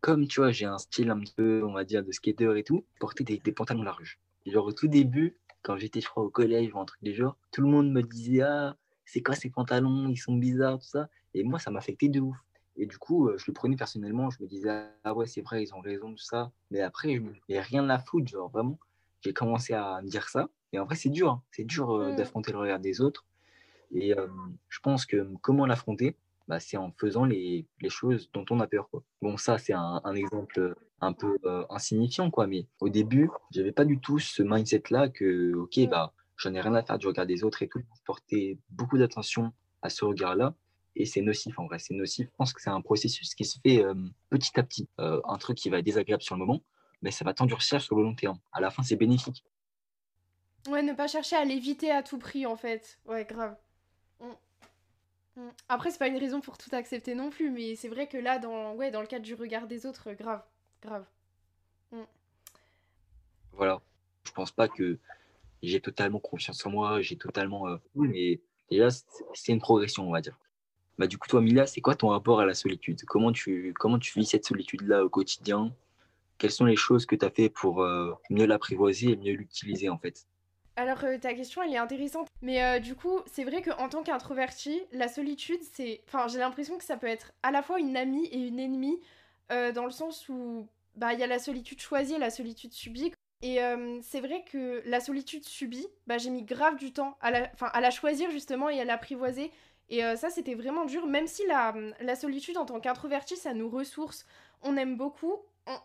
Comme 0.00 0.26
tu 0.26 0.40
vois, 0.40 0.52
j'ai 0.52 0.64
un 0.64 0.78
style 0.78 1.10
un 1.10 1.20
peu, 1.36 1.62
on 1.64 1.72
va 1.72 1.84
dire, 1.84 2.02
de 2.02 2.12
skater 2.12 2.56
et 2.56 2.64
tout, 2.64 2.84
porter 2.98 3.24
des, 3.24 3.38
pantalons 3.52 3.82
larges. 3.82 4.18
Genre 4.46 4.64
au 4.64 4.72
tout 4.72 4.88
début, 4.88 5.36
quand 5.62 5.76
j'étais, 5.76 6.00
je 6.00 6.08
crois, 6.08 6.24
au 6.24 6.30
collège 6.30 6.72
ou 6.74 6.78
un 6.78 6.84
truc 6.86 7.02
du 7.02 7.14
genre, 7.14 7.36
tout 7.52 7.60
le 7.60 7.68
monde 7.68 7.92
me 7.92 8.02
disait 8.02 8.40
Ah, 8.42 8.76
c'est 9.04 9.22
quoi 9.22 9.34
ces 9.34 9.50
pantalons? 9.50 10.08
Ils 10.08 10.16
sont 10.16 10.34
bizarres, 10.34 10.78
tout 10.78 10.86
ça. 10.86 11.08
Et 11.34 11.44
moi, 11.44 11.58
ça 11.58 11.70
m'affectait 11.70 12.08
de 12.08 12.20
ouf. 12.20 12.36
Et 12.76 12.86
du 12.86 12.96
coup, 12.98 13.28
euh, 13.28 13.36
je 13.38 13.44
le 13.48 13.52
prenais 13.52 13.76
personnellement, 13.76 14.30
je 14.30 14.42
me 14.42 14.48
disais 14.48 14.86
Ah 15.04 15.14
ouais, 15.14 15.26
c'est 15.26 15.42
vrai, 15.42 15.62
ils 15.62 15.74
ont 15.74 15.80
raison, 15.80 16.10
tout 16.10 16.24
ça. 16.24 16.50
Mais 16.70 16.80
après, 16.80 17.20
n'y 17.48 17.56
a 17.58 17.62
rien 17.62 17.88
à 17.90 17.98
foutre, 17.98 18.28
genre 18.28 18.50
vraiment. 18.50 18.78
J'ai 19.24 19.32
commencé 19.32 19.72
à 19.72 20.02
me 20.02 20.08
dire 20.08 20.28
ça. 20.28 20.48
Et 20.72 20.78
en 20.78 20.84
vrai, 20.84 20.96
c'est 20.96 21.08
dur. 21.08 21.30
Hein. 21.30 21.42
C'est 21.50 21.64
dur 21.64 21.90
euh, 21.90 22.12
mmh. 22.12 22.16
d'affronter 22.16 22.52
le 22.52 22.58
regard 22.58 22.78
des 22.78 23.00
autres. 23.00 23.24
Et 23.90 24.16
euh, 24.16 24.26
je 24.68 24.80
pense 24.80 25.06
que 25.06 25.26
comment 25.40 25.66
l'affronter 25.66 26.16
bah, 26.46 26.60
c'est 26.60 26.76
en 26.76 26.92
faisant 26.92 27.24
les, 27.24 27.66
les, 27.80 27.88
choses 27.88 28.30
dont 28.34 28.44
on 28.50 28.60
a 28.60 28.66
peur. 28.66 28.90
Quoi. 28.90 29.02
Bon, 29.22 29.38
ça, 29.38 29.56
c'est 29.56 29.72
un, 29.72 30.02
un, 30.04 30.14
exemple 30.14 30.74
un 31.00 31.14
peu 31.14 31.38
euh, 31.44 31.64
insignifiant, 31.70 32.30
quoi. 32.30 32.46
Mais 32.46 32.66
au 32.80 32.90
début, 32.90 33.30
j'avais 33.50 33.72
pas 33.72 33.86
du 33.86 33.98
tout 33.98 34.18
ce 34.18 34.42
mindset-là 34.42 35.08
que, 35.08 35.54
ok, 35.54 35.76
mm. 35.78 35.86
bah, 35.86 36.12
j'en 36.36 36.52
ai 36.52 36.60
rien 36.60 36.74
à 36.74 36.82
faire 36.82 36.98
du 36.98 37.06
regard 37.06 37.26
des 37.26 37.44
autres 37.44 37.62
et 37.62 37.68
tout. 37.68 37.80
Porter 38.04 38.58
beaucoup 38.68 38.98
d'attention 38.98 39.52
à 39.80 39.88
ce 39.88 40.04
regard-là. 40.04 40.54
Et 40.96 41.06
c'est 41.06 41.22
nocif, 41.22 41.58
en 41.58 41.66
vrai. 41.66 41.78
C'est 41.78 41.94
nocif. 41.94 42.26
Je 42.30 42.36
pense 42.36 42.52
que 42.52 42.60
c'est 42.60 42.70
un 42.70 42.80
processus 42.80 43.34
qui 43.34 43.44
se 43.44 43.58
fait 43.60 43.82
euh, 43.82 43.94
petit 44.30 44.58
à 44.58 44.62
petit. 44.62 44.88
Euh, 45.00 45.20
un 45.24 45.38
truc 45.38 45.56
qui 45.56 45.70
va 45.70 45.78
être 45.78 45.84
désagréable 45.84 46.22
sur 46.22 46.34
le 46.36 46.40
moment, 46.40 46.62
mais 47.02 47.10
ça 47.10 47.24
va 47.24 47.34
t'endurcir 47.34 47.80
sur 47.80 47.96
le 47.96 48.02
long 48.02 48.14
terme. 48.14 48.38
À 48.52 48.60
la 48.60 48.70
fin, 48.70 48.82
c'est 48.82 48.96
bénéfique. 48.96 49.44
Ouais, 50.68 50.82
ne 50.82 50.94
pas 50.94 51.08
chercher 51.08 51.36
à 51.36 51.44
l'éviter 51.44 51.90
à 51.90 52.02
tout 52.02 52.18
prix, 52.18 52.46
en 52.46 52.56
fait. 52.56 52.98
Ouais, 53.04 53.24
grave. 53.24 53.56
Mm. 54.20 54.26
Mm. 55.36 55.50
Après, 55.68 55.90
c'est 55.90 55.98
pas 55.98 56.08
une 56.08 56.16
raison 56.16 56.40
pour 56.40 56.56
tout 56.56 56.70
accepter 56.72 57.14
non 57.14 57.30
plus, 57.30 57.50
mais 57.50 57.76
c'est 57.76 57.88
vrai 57.88 58.08
que 58.08 58.16
là, 58.16 58.38
dans, 58.38 58.74
ouais, 58.74 58.90
dans 58.90 59.00
le 59.00 59.06
cadre 59.06 59.24
du 59.24 59.34
regard 59.34 59.66
des 59.66 59.84
autres, 59.86 60.12
grave, 60.12 60.42
grave. 60.82 61.04
Mm. 61.92 62.02
Voilà. 63.52 63.80
Je 64.24 64.32
pense 64.32 64.50
pas 64.50 64.68
que 64.68 64.98
j'ai 65.62 65.80
totalement 65.80 66.18
confiance 66.18 66.64
en 66.64 66.70
moi, 66.70 67.02
j'ai 67.02 67.16
totalement. 67.16 67.68
Euh, 67.68 67.76
mais 67.94 68.40
déjà, 68.70 68.88
c'est 68.90 69.52
une 69.52 69.60
progression, 69.60 70.08
on 70.08 70.12
va 70.12 70.20
dire. 70.20 70.38
Bah, 70.98 71.06
du 71.06 71.18
coup, 71.18 71.28
toi, 71.28 71.40
Mila, 71.40 71.66
c'est 71.66 71.80
quoi 71.80 71.94
ton 71.94 72.08
rapport 72.08 72.40
à 72.40 72.46
la 72.46 72.54
solitude? 72.54 73.02
Comment 73.04 73.32
tu, 73.32 73.74
comment 73.78 73.98
tu 73.98 74.18
vis 74.18 74.26
cette 74.26 74.46
solitude-là 74.46 75.04
au 75.04 75.08
quotidien? 75.08 75.74
Quelles 76.38 76.50
sont 76.50 76.64
les 76.64 76.76
choses 76.76 77.06
que 77.06 77.16
tu 77.16 77.24
as 77.24 77.30
fait 77.30 77.48
pour 77.48 77.82
euh, 77.82 78.12
mieux 78.30 78.46
l'apprivoiser 78.46 79.10
et 79.12 79.16
mieux 79.16 79.32
l'utiliser, 79.32 79.88
en 79.88 79.98
fait? 79.98 80.26
Alors 80.76 81.04
euh, 81.04 81.18
ta 81.18 81.34
question 81.34 81.62
elle 81.62 81.72
est 81.72 81.78
intéressante, 81.78 82.26
mais 82.42 82.60
euh, 82.60 82.80
du 82.80 82.96
coup 82.96 83.20
c'est 83.26 83.44
vrai 83.44 83.62
qu'en 83.62 83.88
tant 83.88 84.02
qu'introverti, 84.02 84.82
la 84.90 85.06
solitude 85.06 85.60
c'est, 85.72 86.02
enfin 86.08 86.26
j'ai 86.26 86.40
l'impression 86.40 86.76
que 86.78 86.82
ça 86.82 86.96
peut 86.96 87.06
être 87.06 87.32
à 87.44 87.52
la 87.52 87.62
fois 87.62 87.78
une 87.78 87.96
amie 87.96 88.26
et 88.26 88.38
une 88.38 88.58
ennemie, 88.58 89.00
dans 89.50 89.84
le 89.84 89.92
sens 89.92 90.28
où 90.28 90.66
bah 90.96 91.12
il 91.12 91.20
y 91.20 91.22
a 91.22 91.28
la 91.28 91.38
solitude 91.38 91.80
choisie 91.80 92.14
et 92.14 92.18
la 92.18 92.30
solitude 92.30 92.72
subie. 92.72 93.12
Et 93.42 93.60
c'est 94.02 94.20
vrai 94.20 94.42
que 94.50 94.82
la 94.86 94.98
solitude 94.98 95.44
subie, 95.44 95.86
bah 96.08 96.18
j'ai 96.18 96.30
mis 96.30 96.42
grave 96.42 96.76
du 96.76 96.92
temps 96.92 97.16
à 97.20 97.30
la, 97.30 97.52
à 97.60 97.80
la 97.80 97.90
choisir 97.92 98.30
justement 98.32 98.68
et 98.68 98.80
à 98.80 98.84
l'apprivoiser. 98.84 99.52
Et 99.90 100.00
ça 100.16 100.28
c'était 100.28 100.54
vraiment 100.54 100.86
dur, 100.86 101.06
même 101.06 101.28
si 101.28 101.46
la, 101.46 101.72
la 102.00 102.16
solitude 102.16 102.56
en 102.56 102.64
tant 102.64 102.80
qu'introverti 102.80 103.36
ça 103.36 103.54
nous 103.54 103.68
ressource, 103.68 104.26
on 104.62 104.76
aime 104.76 104.96
beaucoup, 104.96 105.36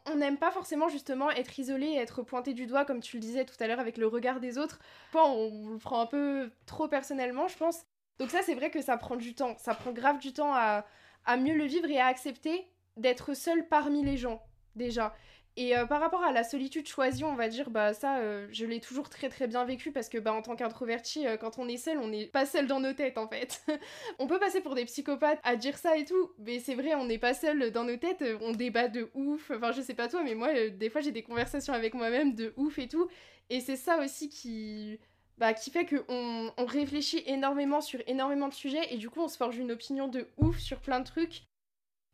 on 0.05 0.15
n'aime 0.15 0.37
pas 0.37 0.51
forcément 0.51 0.89
justement 0.89 1.31
être 1.31 1.57
isolé 1.57 1.87
et 1.87 1.97
être 1.97 2.21
pointé 2.21 2.53
du 2.53 2.65
doigt, 2.65 2.85
comme 2.85 2.99
tu 2.99 3.17
le 3.17 3.21
disais 3.21 3.45
tout 3.45 3.55
à 3.59 3.67
l'heure 3.67 3.79
avec 3.79 3.97
le 3.97 4.07
regard 4.07 4.39
des 4.39 4.57
autres. 4.57 4.79
on 5.13 5.69
le 5.69 5.77
prend 5.77 6.01
un 6.01 6.05
peu 6.05 6.51
trop 6.65 6.87
personnellement, 6.87 7.47
je 7.47 7.57
pense. 7.57 7.83
Donc 8.19 8.29
ça, 8.29 8.41
c'est 8.41 8.55
vrai 8.55 8.69
que 8.69 8.81
ça 8.81 8.97
prend 8.97 9.15
du 9.15 9.33
temps. 9.33 9.55
Ça 9.57 9.73
prend 9.73 9.91
grave 9.91 10.19
du 10.19 10.33
temps 10.33 10.53
à, 10.53 10.85
à 11.25 11.37
mieux 11.37 11.55
le 11.55 11.65
vivre 11.65 11.89
et 11.89 11.99
à 11.99 12.07
accepter 12.07 12.67
d'être 12.97 13.33
seul 13.33 13.67
parmi 13.67 14.03
les 14.03 14.17
gens, 14.17 14.41
déjà. 14.75 15.15
Et 15.55 15.75
euh, 15.75 15.85
par 15.85 15.99
rapport 15.99 16.23
à 16.23 16.31
la 16.31 16.43
solitude 16.43 16.87
choisie, 16.87 17.23
on 17.23 17.35
va 17.35 17.49
dire, 17.49 17.69
bah 17.69 17.93
ça, 17.93 18.19
euh, 18.19 18.47
je 18.51 18.65
l'ai 18.65 18.79
toujours 18.79 19.09
très 19.09 19.29
très 19.29 19.47
bien 19.47 19.65
vécu 19.65 19.91
parce 19.91 20.07
que 20.07 20.17
bah 20.17 20.31
en 20.31 20.41
tant 20.41 20.55
qu'introverti, 20.55 21.27
euh, 21.27 21.37
quand 21.37 21.57
on 21.59 21.67
est 21.67 21.77
seul, 21.77 21.97
on 21.97 22.07
n'est 22.07 22.27
pas 22.27 22.45
seul 22.45 22.67
dans 22.67 22.79
nos 22.79 22.93
têtes 22.93 23.17
en 23.17 23.27
fait. 23.27 23.61
on 24.19 24.27
peut 24.27 24.39
passer 24.39 24.61
pour 24.61 24.75
des 24.75 24.85
psychopathes 24.85 25.39
à 25.43 25.55
dire 25.55 25.77
ça 25.77 25.97
et 25.97 26.05
tout, 26.05 26.31
mais 26.37 26.59
c'est 26.59 26.75
vrai, 26.75 26.95
on 26.95 27.05
n'est 27.05 27.17
pas 27.17 27.33
seul 27.33 27.71
dans 27.71 27.83
nos 27.83 27.97
têtes, 27.97 28.23
on 28.41 28.51
débat 28.51 28.87
de 28.87 29.09
ouf. 29.15 29.51
Enfin, 29.51 29.71
je 29.71 29.81
sais 29.81 29.93
pas 29.95 30.07
toi, 30.07 30.23
mais 30.23 30.35
moi, 30.35 30.69
des 30.69 30.89
fois, 30.89 31.01
j'ai 31.01 31.11
des 31.11 31.23
conversations 31.23 31.73
avec 31.73 31.93
moi-même 31.93 32.35
de 32.35 32.53
ouf 32.55 32.79
et 32.79 32.87
tout. 32.87 33.09
Et 33.49 33.59
c'est 33.59 33.75
ça 33.75 33.99
aussi 33.99 34.29
qui, 34.29 34.99
bah, 35.37 35.53
qui 35.53 35.71
fait 35.71 35.85
qu'on 35.85 36.53
on 36.55 36.65
réfléchit 36.65 37.23
énormément 37.25 37.81
sur 37.81 38.01
énormément 38.07 38.47
de 38.47 38.53
sujets 38.53 38.93
et 38.93 38.97
du 38.97 39.09
coup, 39.09 39.21
on 39.21 39.27
se 39.27 39.37
forge 39.37 39.57
une 39.57 39.71
opinion 39.71 40.07
de 40.07 40.27
ouf 40.37 40.59
sur 40.59 40.79
plein 40.79 40.99
de 40.99 41.05
trucs. 41.05 41.43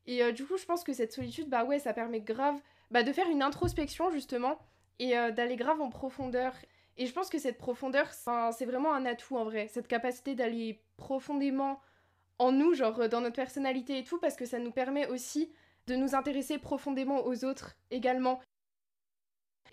Et 0.08 0.32
du 0.34 0.46
coup, 0.46 0.58
je 0.58 0.66
pense 0.66 0.84
que 0.84 0.94
cette 0.94 1.14
solitude, 1.14 1.50
bah 1.50 1.64
ouais, 1.66 1.80
ça 1.80 1.94
permet 1.94 2.22
grave 2.22 2.60
bah, 2.96 3.04
de 3.04 3.12
faire 3.12 3.30
une 3.30 3.44
introspection 3.44 4.10
justement 4.10 4.58
et 5.00 5.18
euh, 5.18 5.30
d'aller 5.30 5.58
grave 5.58 5.82
en 5.82 5.90
profondeur. 5.90 6.54
Et 6.96 7.08
je 7.08 7.12
pense 7.12 7.30
que 7.30 7.38
cette 7.38 7.58
profondeur, 7.58 8.08
c'est 8.14 8.66
vraiment 8.66 8.94
un 8.94 9.06
atout 9.06 9.36
en 9.36 9.44
vrai, 9.44 9.68
cette 9.68 9.90
capacité 9.90 10.34
d'aller 10.34 10.82
profondément 10.96 11.82
en 12.40 12.54
nous, 12.54 12.74
genre 12.74 12.98
euh, 13.02 13.10
dans 13.10 13.20
notre 13.20 13.36
personnalité 13.36 13.98
et 13.98 14.06
tout, 14.06 14.18
parce 14.18 14.38
que 14.38 14.46
ça 14.46 14.60
nous 14.60 14.72
permet 14.72 15.08
aussi 15.08 15.52
de 15.88 15.98
nous 15.98 16.16
intéresser 16.16 16.58
profondément 16.58 17.26
aux 17.26 17.44
autres 17.44 17.76
également. 17.92 18.40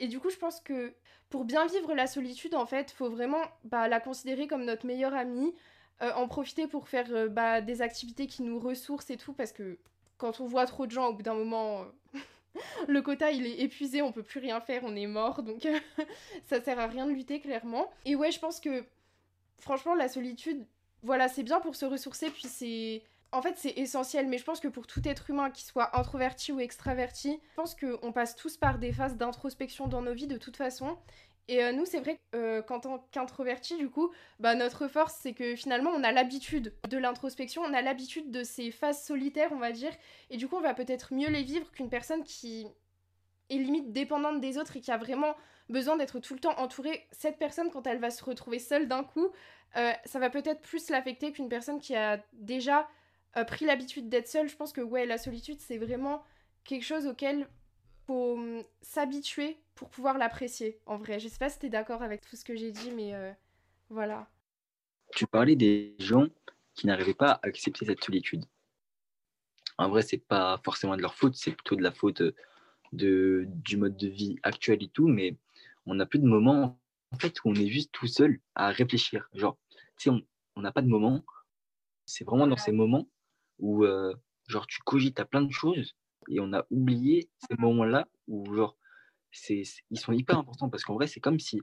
Et 0.00 0.09
du 0.09 0.19
coup, 0.19 0.31
je 0.31 0.38
pense 0.38 0.59
que 0.59 0.93
pour 1.31 1.45
bien 1.45 1.64
vivre 1.67 1.95
la 1.95 2.09
solitude, 2.09 2.57
en 2.57 2.67
fait, 2.67 2.91
faut 2.91 3.09
vraiment 3.09 3.45
bah, 3.62 3.87
la 3.87 4.00
considérer 4.00 4.49
comme 4.49 4.64
notre 4.64 4.85
meilleure 4.85 5.14
amie, 5.14 5.55
euh, 6.02 6.12
en 6.14 6.26
profiter 6.26 6.67
pour 6.67 6.88
faire 6.88 7.31
bah, 7.31 7.61
des 7.61 7.83
activités 7.83 8.26
qui 8.26 8.43
nous 8.43 8.59
ressourcent 8.59 9.12
et 9.12 9.17
tout, 9.17 9.33
parce 9.33 9.52
que 9.52 9.79
quand 10.19 10.41
on 10.41 10.47
voit 10.47 10.67
trop 10.67 10.87
de 10.87 10.91
gens, 10.91 11.07
au 11.07 11.12
bout 11.12 11.23
d'un 11.23 11.35
moment, 11.35 11.85
le 12.89 13.03
quota 13.03 13.31
il 13.31 13.47
est 13.47 13.61
épuisé, 13.61 14.03
on 14.03 14.13
peut 14.13 14.23
plus 14.23 14.41
rien 14.41 14.61
faire, 14.61 14.83
on 14.85 14.95
est 14.97 15.07
mort, 15.07 15.43
donc 15.43 15.67
ça 16.47 16.63
sert 16.63 16.79
à 16.79 16.87
rien 16.87 17.07
de 17.07 17.13
lutter 17.13 17.41
clairement. 17.41 17.91
Et 18.05 18.15
ouais, 18.15 18.31
je 18.31 18.39
pense 18.39 18.61
que 18.61 18.85
franchement 19.59 19.95
la 19.95 20.09
solitude, 20.09 20.67
voilà, 21.03 21.29
c'est 21.29 21.43
bien 21.43 21.61
pour 21.61 21.77
se 21.77 21.85
ressourcer, 21.85 22.31
puis 22.31 22.45
c'est 22.47 23.03
en 23.33 23.41
fait, 23.41 23.55
c'est 23.57 23.73
essentiel, 23.79 24.29
mais 24.29 24.37
je 24.37 24.45
pense 24.45 24.61
que 24.61 24.69
pour 24.69 24.87
tout 24.87 25.01
être 25.09 25.31
humain, 25.31 25.51
qu'il 25.51 25.65
soit 25.65 25.99
introverti 25.99 26.53
ou 26.53 26.61
extraverti, 26.61 27.41
je 27.51 27.57
pense 27.57 27.75
qu'on 27.75 28.13
passe 28.13 28.37
tous 28.37 28.59
par 28.59 28.79
des 28.79 28.93
phases 28.93 29.17
d'introspection 29.17 29.89
dans 29.89 30.03
nos 30.03 30.13
vies 30.13 30.27
de 30.27 30.37
toute 30.37 30.59
façon. 30.59 30.99
Et 31.49 31.63
euh, 31.63 31.73
nous, 31.73 31.85
c'est 31.85 32.01
vrai 32.01 32.21
euh, 32.35 32.63
qu'en 32.63 32.81
tant 32.81 33.07
qu'introverti, 33.11 33.77
du 33.77 33.91
coup, 33.91 34.11
bah, 34.39 34.55
notre 34.55 34.87
force, 34.89 35.19
c'est 35.21 35.33
que 35.33 35.57
finalement, 35.57 35.91
on 35.91 36.05
a 36.05 36.13
l'habitude 36.13 36.75
de 36.89 36.99
l'introspection, 36.99 37.63
on 37.63 37.75
a 37.75 37.83
l'habitude 37.83 38.31
de 38.31 38.45
ces 38.45 38.71
phases 38.71 39.03
solitaires, 39.03 39.51
on 39.53 39.59
va 39.59 39.73
dire, 39.73 39.93
et 40.31 40.37
du 40.37 40.49
coup, 40.49 40.57
on 40.57 40.61
va 40.61 40.75
peut-être 40.75 41.13
mieux 41.13 41.29
les 41.29 41.43
vivre 41.43 41.71
qu'une 41.73 41.91
personne 41.91 42.23
qui 42.23 42.67
est 43.51 43.59
limite 43.59 43.93
dépendante 43.93 44.41
des 44.41 44.57
autres 44.57 44.77
et 44.77 44.81
qui 44.81 44.93
a 44.93 44.97
vraiment 44.97 45.35
besoin 45.69 45.97
d'être 45.97 46.21
tout 46.21 46.35
le 46.35 46.41
temps 46.41 46.59
entourée. 46.59 47.07
Cette 47.11 47.39
personne, 47.39 47.71
quand 47.71 47.87
elle 47.87 47.99
va 47.99 48.11
se 48.11 48.25
retrouver 48.25 48.59
seule 48.59 48.87
d'un 48.87 49.03
coup, 49.03 49.29
euh, 49.77 49.93
ça 50.05 50.19
va 50.21 50.31
peut-être 50.31 50.61
plus 50.61 50.91
l'affecter 50.91 51.33
qu'une 51.33 51.49
personne 51.49 51.81
qui 51.81 51.97
a 51.97 52.23
déjà 52.33 52.89
pris 53.47 53.65
l'habitude 53.65 54.11
d'être 54.11 54.29
seule. 54.29 54.47
Je 54.47 54.57
pense 54.57 54.75
que, 54.75 54.83
ouais, 54.83 55.07
la 55.07 55.17
solitude, 55.17 55.59
c'est 55.59 55.79
vraiment 55.79 56.23
quelque 56.65 56.85
chose 56.85 57.07
auquel 57.07 57.49
faut 58.07 58.35
hum, 58.35 58.63
s'habituer 58.81 59.59
pour 59.75 59.89
pouvoir 59.91 60.19
l'apprécier, 60.19 60.79
en 60.87 60.97
vrai. 60.97 61.19
Je 61.19 61.29
sais 61.29 61.39
pas 61.39 61.49
si 61.49 61.59
tu 61.59 61.67
es 61.67 61.71
d'accord 61.71 62.03
avec 62.03 62.21
tout 62.23 62.37
ce 62.37 62.45
que 62.45 62.55
j'ai 62.55 62.73
dit, 62.73 62.91
mais 62.93 63.15
euh, 63.15 63.33
voilà. 63.91 64.29
Tu 65.15 65.27
parlais 65.27 65.57
des 65.57 65.95
gens 65.99 66.27
qui 66.75 66.87
n'arrivaient 66.87 67.15
pas 67.15 67.33
à 67.33 67.47
accepter 67.47 67.85
cette 67.85 68.03
solitude. 68.03 68.45
En 69.79 69.89
vrai, 69.89 70.03
c'est 70.03 70.19
pas 70.19 70.61
forcément 70.65 70.97
de 70.97 71.03
leur 71.03 71.15
faute, 71.15 71.35
c'est 71.35 71.53
plutôt 71.53 71.77
de 71.77 71.83
la 71.83 71.93
faute 71.93 72.23
de, 72.93 73.45
du 73.49 73.77
mode 73.77 73.97
de 73.97 74.09
vie 74.09 74.37
actuel 74.43 74.83
et 74.83 74.89
tout, 74.89 75.09
mais 75.09 75.37
on 75.87 75.95
n'a 75.95 76.07
plus 76.07 76.19
de 76.19 76.27
moments 76.27 76.79
en 77.11 77.19
fait 77.19 77.39
où 77.45 77.51
on 77.51 77.55
est 77.55 77.69
juste 77.69 77.91
tout 77.93 78.07
seul 78.07 78.39
à 78.55 78.71
réfléchir. 78.71 79.29
Genre, 79.35 79.59
tu 79.97 80.11
sais, 80.11 80.25
on 80.57 80.61
n'a 80.61 80.73
pas 80.73 80.83
de 80.83 80.89
moments. 80.89 81.25
C'est 82.07 82.25
vraiment 82.25 82.47
dans 82.47 82.57
ces 82.57 82.73
moments 82.73 83.09
où, 83.59 83.85
euh, 83.85 84.15
genre, 84.49 84.67
tu 84.67 84.81
cogites 84.83 85.21
à 85.21 85.25
plein 85.25 85.43
de 85.43 85.53
choses 85.53 85.95
et 86.29 86.41
on 86.41 86.52
a 86.52 86.64
oublié 86.71 87.29
ces 87.49 87.57
moments-là 87.59 88.07
où, 88.29 88.55
genre, 88.55 88.76
c'est, 89.31 89.62
ils 89.91 89.99
sont 89.99 90.12
hyper 90.12 90.38
importants 90.38 90.69
parce 90.69 90.85
qu'en 90.85 90.95
vrai, 90.95 91.07
c'est 91.07 91.21
comme 91.21 91.38
si 91.38 91.61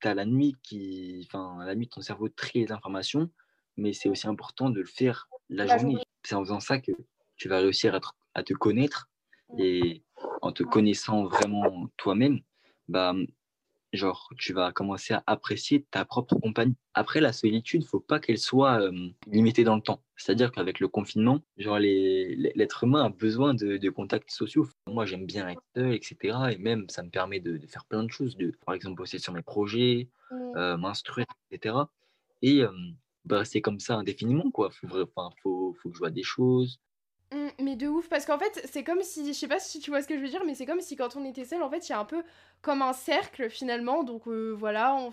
tu 0.00 0.08
as 0.08 0.14
la 0.14 0.24
nuit 0.24 0.56
qui. 0.62 1.26
Enfin, 1.26 1.64
la 1.64 1.74
nuit, 1.74 1.88
ton 1.88 2.00
cerveau 2.00 2.28
trie 2.28 2.60
les 2.60 2.72
informations, 2.72 3.30
mais 3.76 3.92
c'est 3.92 4.08
aussi 4.08 4.26
important 4.26 4.70
de 4.70 4.80
le 4.80 4.86
faire 4.86 5.28
la, 5.48 5.66
journée. 5.78 6.02
C'est 6.24 6.34
en 6.34 6.40
faisant 6.40 6.60
ça 6.60 6.78
que 6.78 6.92
tu 7.36 7.48
vas 7.48 7.58
réussir 7.58 7.94
à, 7.94 8.00
à 8.34 8.42
te 8.42 8.54
connaître 8.54 9.10
et 9.58 10.02
en 10.42 10.52
te 10.52 10.62
connaissant 10.62 11.24
vraiment 11.24 11.88
toi-même, 11.96 12.40
bah, 12.88 13.14
genre, 13.92 14.30
tu 14.38 14.52
vas 14.52 14.72
commencer 14.72 15.14
à 15.14 15.22
apprécier 15.26 15.84
ta 15.90 16.04
propre 16.04 16.36
compagnie. 16.36 16.76
Après, 16.94 17.20
la 17.20 17.32
solitude, 17.32 17.84
faut 17.84 18.00
pas 18.00 18.20
qu'elle 18.20 18.38
soit 18.38 18.80
euh, 18.80 19.10
limitée 19.26 19.64
dans 19.64 19.76
le 19.76 19.82
temps. 19.82 20.02
C'est-à-dire 20.16 20.52
qu'avec 20.52 20.80
le 20.80 20.88
confinement, 20.88 21.40
genre, 21.56 21.78
l'être 21.78 22.84
humain 22.84 23.04
a 23.04 23.08
besoin 23.08 23.54
de, 23.54 23.88
contacts 23.90 24.30
sociaux. 24.30 24.68
Moi, 24.86 25.06
j'aime 25.06 25.26
bien 25.26 25.48
être 25.48 25.62
seul, 25.74 25.94
etc. 25.94 26.38
Et 26.52 26.58
même, 26.58 26.88
ça 26.88 27.02
me 27.02 27.10
permet 27.10 27.40
de, 27.40 27.58
faire 27.66 27.84
plein 27.86 28.04
de 28.04 28.10
choses, 28.10 28.36
de, 28.36 28.52
par 28.64 28.74
exemple, 28.74 28.96
bosser 28.96 29.18
sur 29.18 29.32
mes 29.32 29.42
projets, 29.42 30.08
euh, 30.56 30.76
m'instruire, 30.76 31.26
etc. 31.50 31.76
Et 32.42 32.62
euh, 32.62 32.70
bah, 33.24 33.44
c'est 33.44 33.60
comme 33.60 33.80
ça 33.80 33.96
indéfiniment, 33.96 34.50
quoi. 34.50 34.70
Faut, 34.70 34.88
faut, 34.88 35.74
faut 35.74 35.88
que 35.88 35.94
je 35.94 35.98
vois 35.98 36.10
des 36.10 36.22
choses, 36.22 36.80
Mmh, 36.80 36.89
mais 37.62 37.76
de 37.76 37.86
ouf, 37.86 38.08
parce 38.08 38.26
qu'en 38.26 38.38
fait, 38.38 38.66
c'est 38.70 38.84
comme 38.84 39.02
si, 39.02 39.26
je 39.26 39.38
sais 39.38 39.48
pas 39.48 39.58
si 39.58 39.80
tu 39.80 39.90
vois 39.90 40.02
ce 40.02 40.08
que 40.08 40.16
je 40.16 40.22
veux 40.22 40.28
dire, 40.28 40.42
mais 40.44 40.54
c'est 40.54 40.66
comme 40.66 40.80
si 40.80 40.96
quand 40.96 41.16
on 41.16 41.24
était 41.24 41.44
seul, 41.44 41.62
en 41.62 41.70
fait, 41.70 41.88
il 41.88 41.92
y 41.92 41.94
a 41.94 41.98
un 41.98 42.04
peu 42.04 42.22
comme 42.62 42.82
un 42.82 42.92
cercle 42.92 43.48
finalement. 43.50 44.04
Donc 44.04 44.26
euh, 44.28 44.50
voilà, 44.50 44.94
on, 44.94 45.12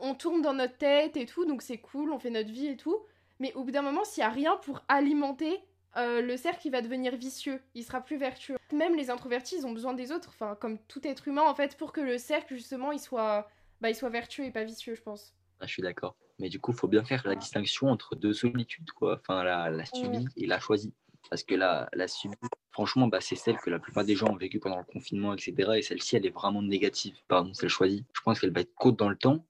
on, 0.00 0.14
tourne 0.14 0.42
dans 0.42 0.54
notre 0.54 0.76
tête 0.76 1.16
et 1.16 1.26
tout, 1.26 1.44
donc 1.44 1.62
c'est 1.62 1.78
cool, 1.78 2.12
on 2.12 2.18
fait 2.18 2.30
notre 2.30 2.50
vie 2.50 2.68
et 2.68 2.76
tout. 2.76 2.98
Mais 3.38 3.52
au 3.54 3.64
bout 3.64 3.70
d'un 3.70 3.82
moment, 3.82 4.04
s'il 4.04 4.22
y 4.22 4.26
a 4.26 4.30
rien 4.30 4.56
pour 4.56 4.82
alimenter, 4.88 5.60
euh, 5.96 6.22
le 6.22 6.36
cercle 6.36 6.66
il 6.66 6.70
va 6.70 6.80
devenir 6.80 7.16
vicieux, 7.16 7.60
il 7.74 7.84
sera 7.84 8.00
plus 8.00 8.16
vertueux. 8.16 8.56
Même 8.72 8.96
les 8.96 9.10
introvertis, 9.10 9.56
ils 9.58 9.66
ont 9.66 9.72
besoin 9.72 9.92
des 9.92 10.12
autres, 10.12 10.30
enfin 10.30 10.54
comme 10.54 10.78
tout 10.88 11.06
être 11.06 11.28
humain 11.28 11.42
en 11.42 11.54
fait, 11.54 11.76
pour 11.76 11.92
que 11.92 12.00
le 12.00 12.18
cercle 12.18 12.54
justement 12.54 12.92
il 12.92 13.00
soit, 13.00 13.48
bah, 13.80 13.90
il 13.90 13.94
soit 13.94 14.08
vertueux 14.08 14.44
et 14.44 14.50
pas 14.50 14.64
vicieux, 14.64 14.94
je 14.94 15.02
pense. 15.02 15.34
Ah, 15.60 15.66
je 15.66 15.72
suis 15.72 15.82
d'accord. 15.82 16.16
Mais 16.38 16.48
du 16.48 16.58
coup, 16.58 16.72
il 16.72 16.76
faut 16.76 16.88
bien 16.88 17.04
faire 17.04 17.22
la 17.24 17.36
distinction 17.36 17.88
entre 17.88 18.16
deux 18.16 18.32
solitudes, 18.32 18.90
quoi. 18.92 19.20
Enfin, 19.20 19.44
la, 19.44 19.70
la 19.70 19.84
subie 19.84 20.26
et 20.36 20.46
la 20.46 20.58
choisie. 20.58 20.92
Parce 21.30 21.42
que 21.44 21.54
la, 21.54 21.88
la 21.94 22.08
subie, 22.08 22.34
franchement, 22.70 23.08
bah, 23.08 23.20
c'est 23.20 23.36
celle 23.36 23.56
que 23.56 23.70
la 23.70 23.78
plupart 23.78 24.04
des 24.04 24.14
gens 24.16 24.28
ont 24.28 24.36
vécu 24.36 24.58
pendant 24.60 24.78
le 24.78 24.84
confinement, 24.84 25.32
etc. 25.34 25.72
Et 25.76 25.82
celle-ci, 25.82 26.16
elle 26.16 26.26
est 26.26 26.30
vraiment 26.30 26.62
négative. 26.62 27.16
Pardon, 27.28 27.54
celle 27.54 27.68
choisie. 27.68 28.04
Je 28.12 28.20
pense 28.20 28.40
qu'elle 28.40 28.52
va 28.52 28.60
être 28.60 28.74
courte 28.74 28.98
dans 28.98 29.08
le 29.08 29.16
temps. 29.16 29.46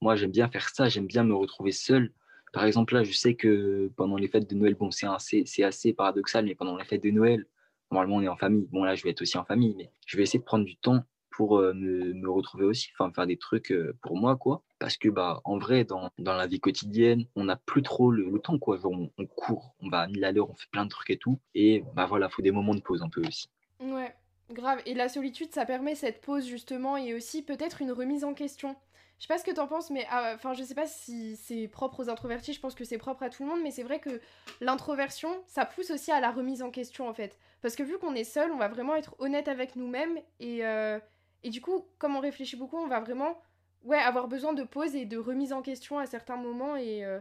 Moi, 0.00 0.16
j'aime 0.16 0.30
bien 0.30 0.48
faire 0.48 0.68
ça. 0.68 0.88
J'aime 0.88 1.06
bien 1.06 1.24
me 1.24 1.34
retrouver 1.34 1.72
seul. 1.72 2.12
Par 2.52 2.64
exemple, 2.64 2.94
là, 2.94 3.02
je 3.02 3.12
sais 3.12 3.34
que 3.34 3.90
pendant 3.96 4.16
les 4.16 4.28
fêtes 4.28 4.48
de 4.48 4.54
Noël, 4.54 4.74
bon, 4.74 4.90
c'est 4.90 5.06
assez, 5.06 5.44
assez 5.62 5.92
paradoxal, 5.92 6.46
mais 6.46 6.54
pendant 6.54 6.76
les 6.76 6.84
fêtes 6.84 7.02
de 7.02 7.10
Noël, 7.10 7.44
normalement, 7.90 8.16
on 8.16 8.22
est 8.22 8.28
en 8.28 8.36
famille. 8.36 8.66
Bon, 8.70 8.84
là, 8.84 8.94
je 8.94 9.02
vais 9.02 9.10
être 9.10 9.20
aussi 9.20 9.36
en 9.36 9.44
famille, 9.44 9.74
mais 9.76 9.90
je 10.06 10.16
vais 10.16 10.22
essayer 10.22 10.38
de 10.38 10.44
prendre 10.44 10.64
du 10.64 10.76
temps 10.76 11.02
pour 11.36 11.58
euh, 11.58 11.74
me, 11.74 12.30
retrouver 12.30 12.64
aussi, 12.64 12.88
enfin 12.94 13.12
faire 13.12 13.26
des 13.26 13.36
trucs 13.36 13.70
euh, 13.70 13.94
pour 14.00 14.16
moi, 14.16 14.36
quoi. 14.36 14.62
Parce 14.78 14.96
que, 14.96 15.10
bah, 15.10 15.42
en 15.44 15.58
vrai, 15.58 15.84
dans, 15.84 16.10
dans 16.18 16.32
la 16.32 16.46
vie 16.46 16.60
quotidienne, 16.60 17.26
on 17.36 17.44
n'a 17.44 17.56
plus 17.56 17.82
trop 17.82 18.10
le, 18.10 18.38
temps, 18.38 18.58
quoi. 18.58 18.78
on, 18.84 19.10
court, 19.26 19.74
on 19.80 19.90
va 19.90 20.00
à 20.00 20.06
mille 20.06 20.24
à 20.24 20.32
l'heure, 20.32 20.48
on 20.48 20.54
fait 20.54 20.70
plein 20.70 20.84
de 20.84 20.90
trucs 20.90 21.10
et 21.10 21.18
tout. 21.18 21.38
Et, 21.54 21.84
bah 21.94 22.06
voilà, 22.06 22.30
faut 22.30 22.40
des 22.40 22.52
moments 22.52 22.74
de 22.74 22.80
pause 22.80 23.02
un 23.02 23.10
peu 23.10 23.20
aussi. 23.20 23.50
Ouais, 23.80 24.14
grave. 24.50 24.80
Et 24.86 24.94
la 24.94 25.10
solitude, 25.10 25.52
ça 25.52 25.66
permet 25.66 25.94
cette 25.94 26.22
pause, 26.22 26.46
justement, 26.46 26.96
et 26.96 27.12
aussi 27.12 27.42
peut-être 27.42 27.82
une 27.82 27.92
remise 27.92 28.24
en 28.24 28.32
question. 28.32 28.74
Je 29.18 29.26
sais 29.26 29.28
pas 29.28 29.38
ce 29.38 29.44
que 29.44 29.50
t'en 29.50 29.66
penses, 29.66 29.90
mais 29.90 30.06
ah, 30.10 30.32
enfin, 30.34 30.54
je 30.54 30.62
sais 30.62 30.74
pas 30.74 30.86
si 30.86 31.36
c'est 31.36 31.68
propre 31.68 32.00
aux 32.00 32.08
introvertis, 32.08 32.54
je 32.54 32.60
pense 32.60 32.74
que 32.74 32.84
c'est 32.84 32.98
propre 32.98 33.22
à 33.22 33.30
tout 33.30 33.44
le 33.44 33.50
monde, 33.50 33.60
mais 33.62 33.70
c'est 33.70 33.82
vrai 33.82 33.98
que 33.98 34.20
l'introversion, 34.60 35.30
ça 35.46 35.64
pousse 35.64 35.90
aussi 35.90 36.12
à 36.12 36.20
la 36.20 36.30
remise 36.30 36.62
en 36.62 36.70
question 36.70 37.08
en 37.08 37.14
fait. 37.14 37.38
Parce 37.62 37.76
que 37.76 37.82
vu 37.82 37.98
qu'on 37.98 38.14
est 38.14 38.24
seul, 38.24 38.52
on 38.52 38.58
va 38.58 38.68
vraiment 38.68 38.94
être 38.94 39.14
honnête 39.18 39.48
avec 39.48 39.74
nous-mêmes 39.74 40.18
et, 40.38 40.66
euh, 40.66 40.98
et 41.42 41.50
du 41.50 41.60
coup, 41.60 41.86
comme 41.98 42.16
on 42.16 42.20
réfléchit 42.20 42.56
beaucoup, 42.56 42.76
on 42.76 42.88
va 42.88 43.00
vraiment 43.00 43.40
ouais, 43.82 43.98
avoir 43.98 44.28
besoin 44.28 44.52
de 44.52 44.64
pause 44.64 44.94
et 44.94 45.06
de 45.06 45.16
remise 45.16 45.52
en 45.52 45.62
question 45.62 45.98
à 45.98 46.06
certains 46.06 46.36
moments. 46.36 46.76
Et, 46.76 47.04
euh, 47.04 47.20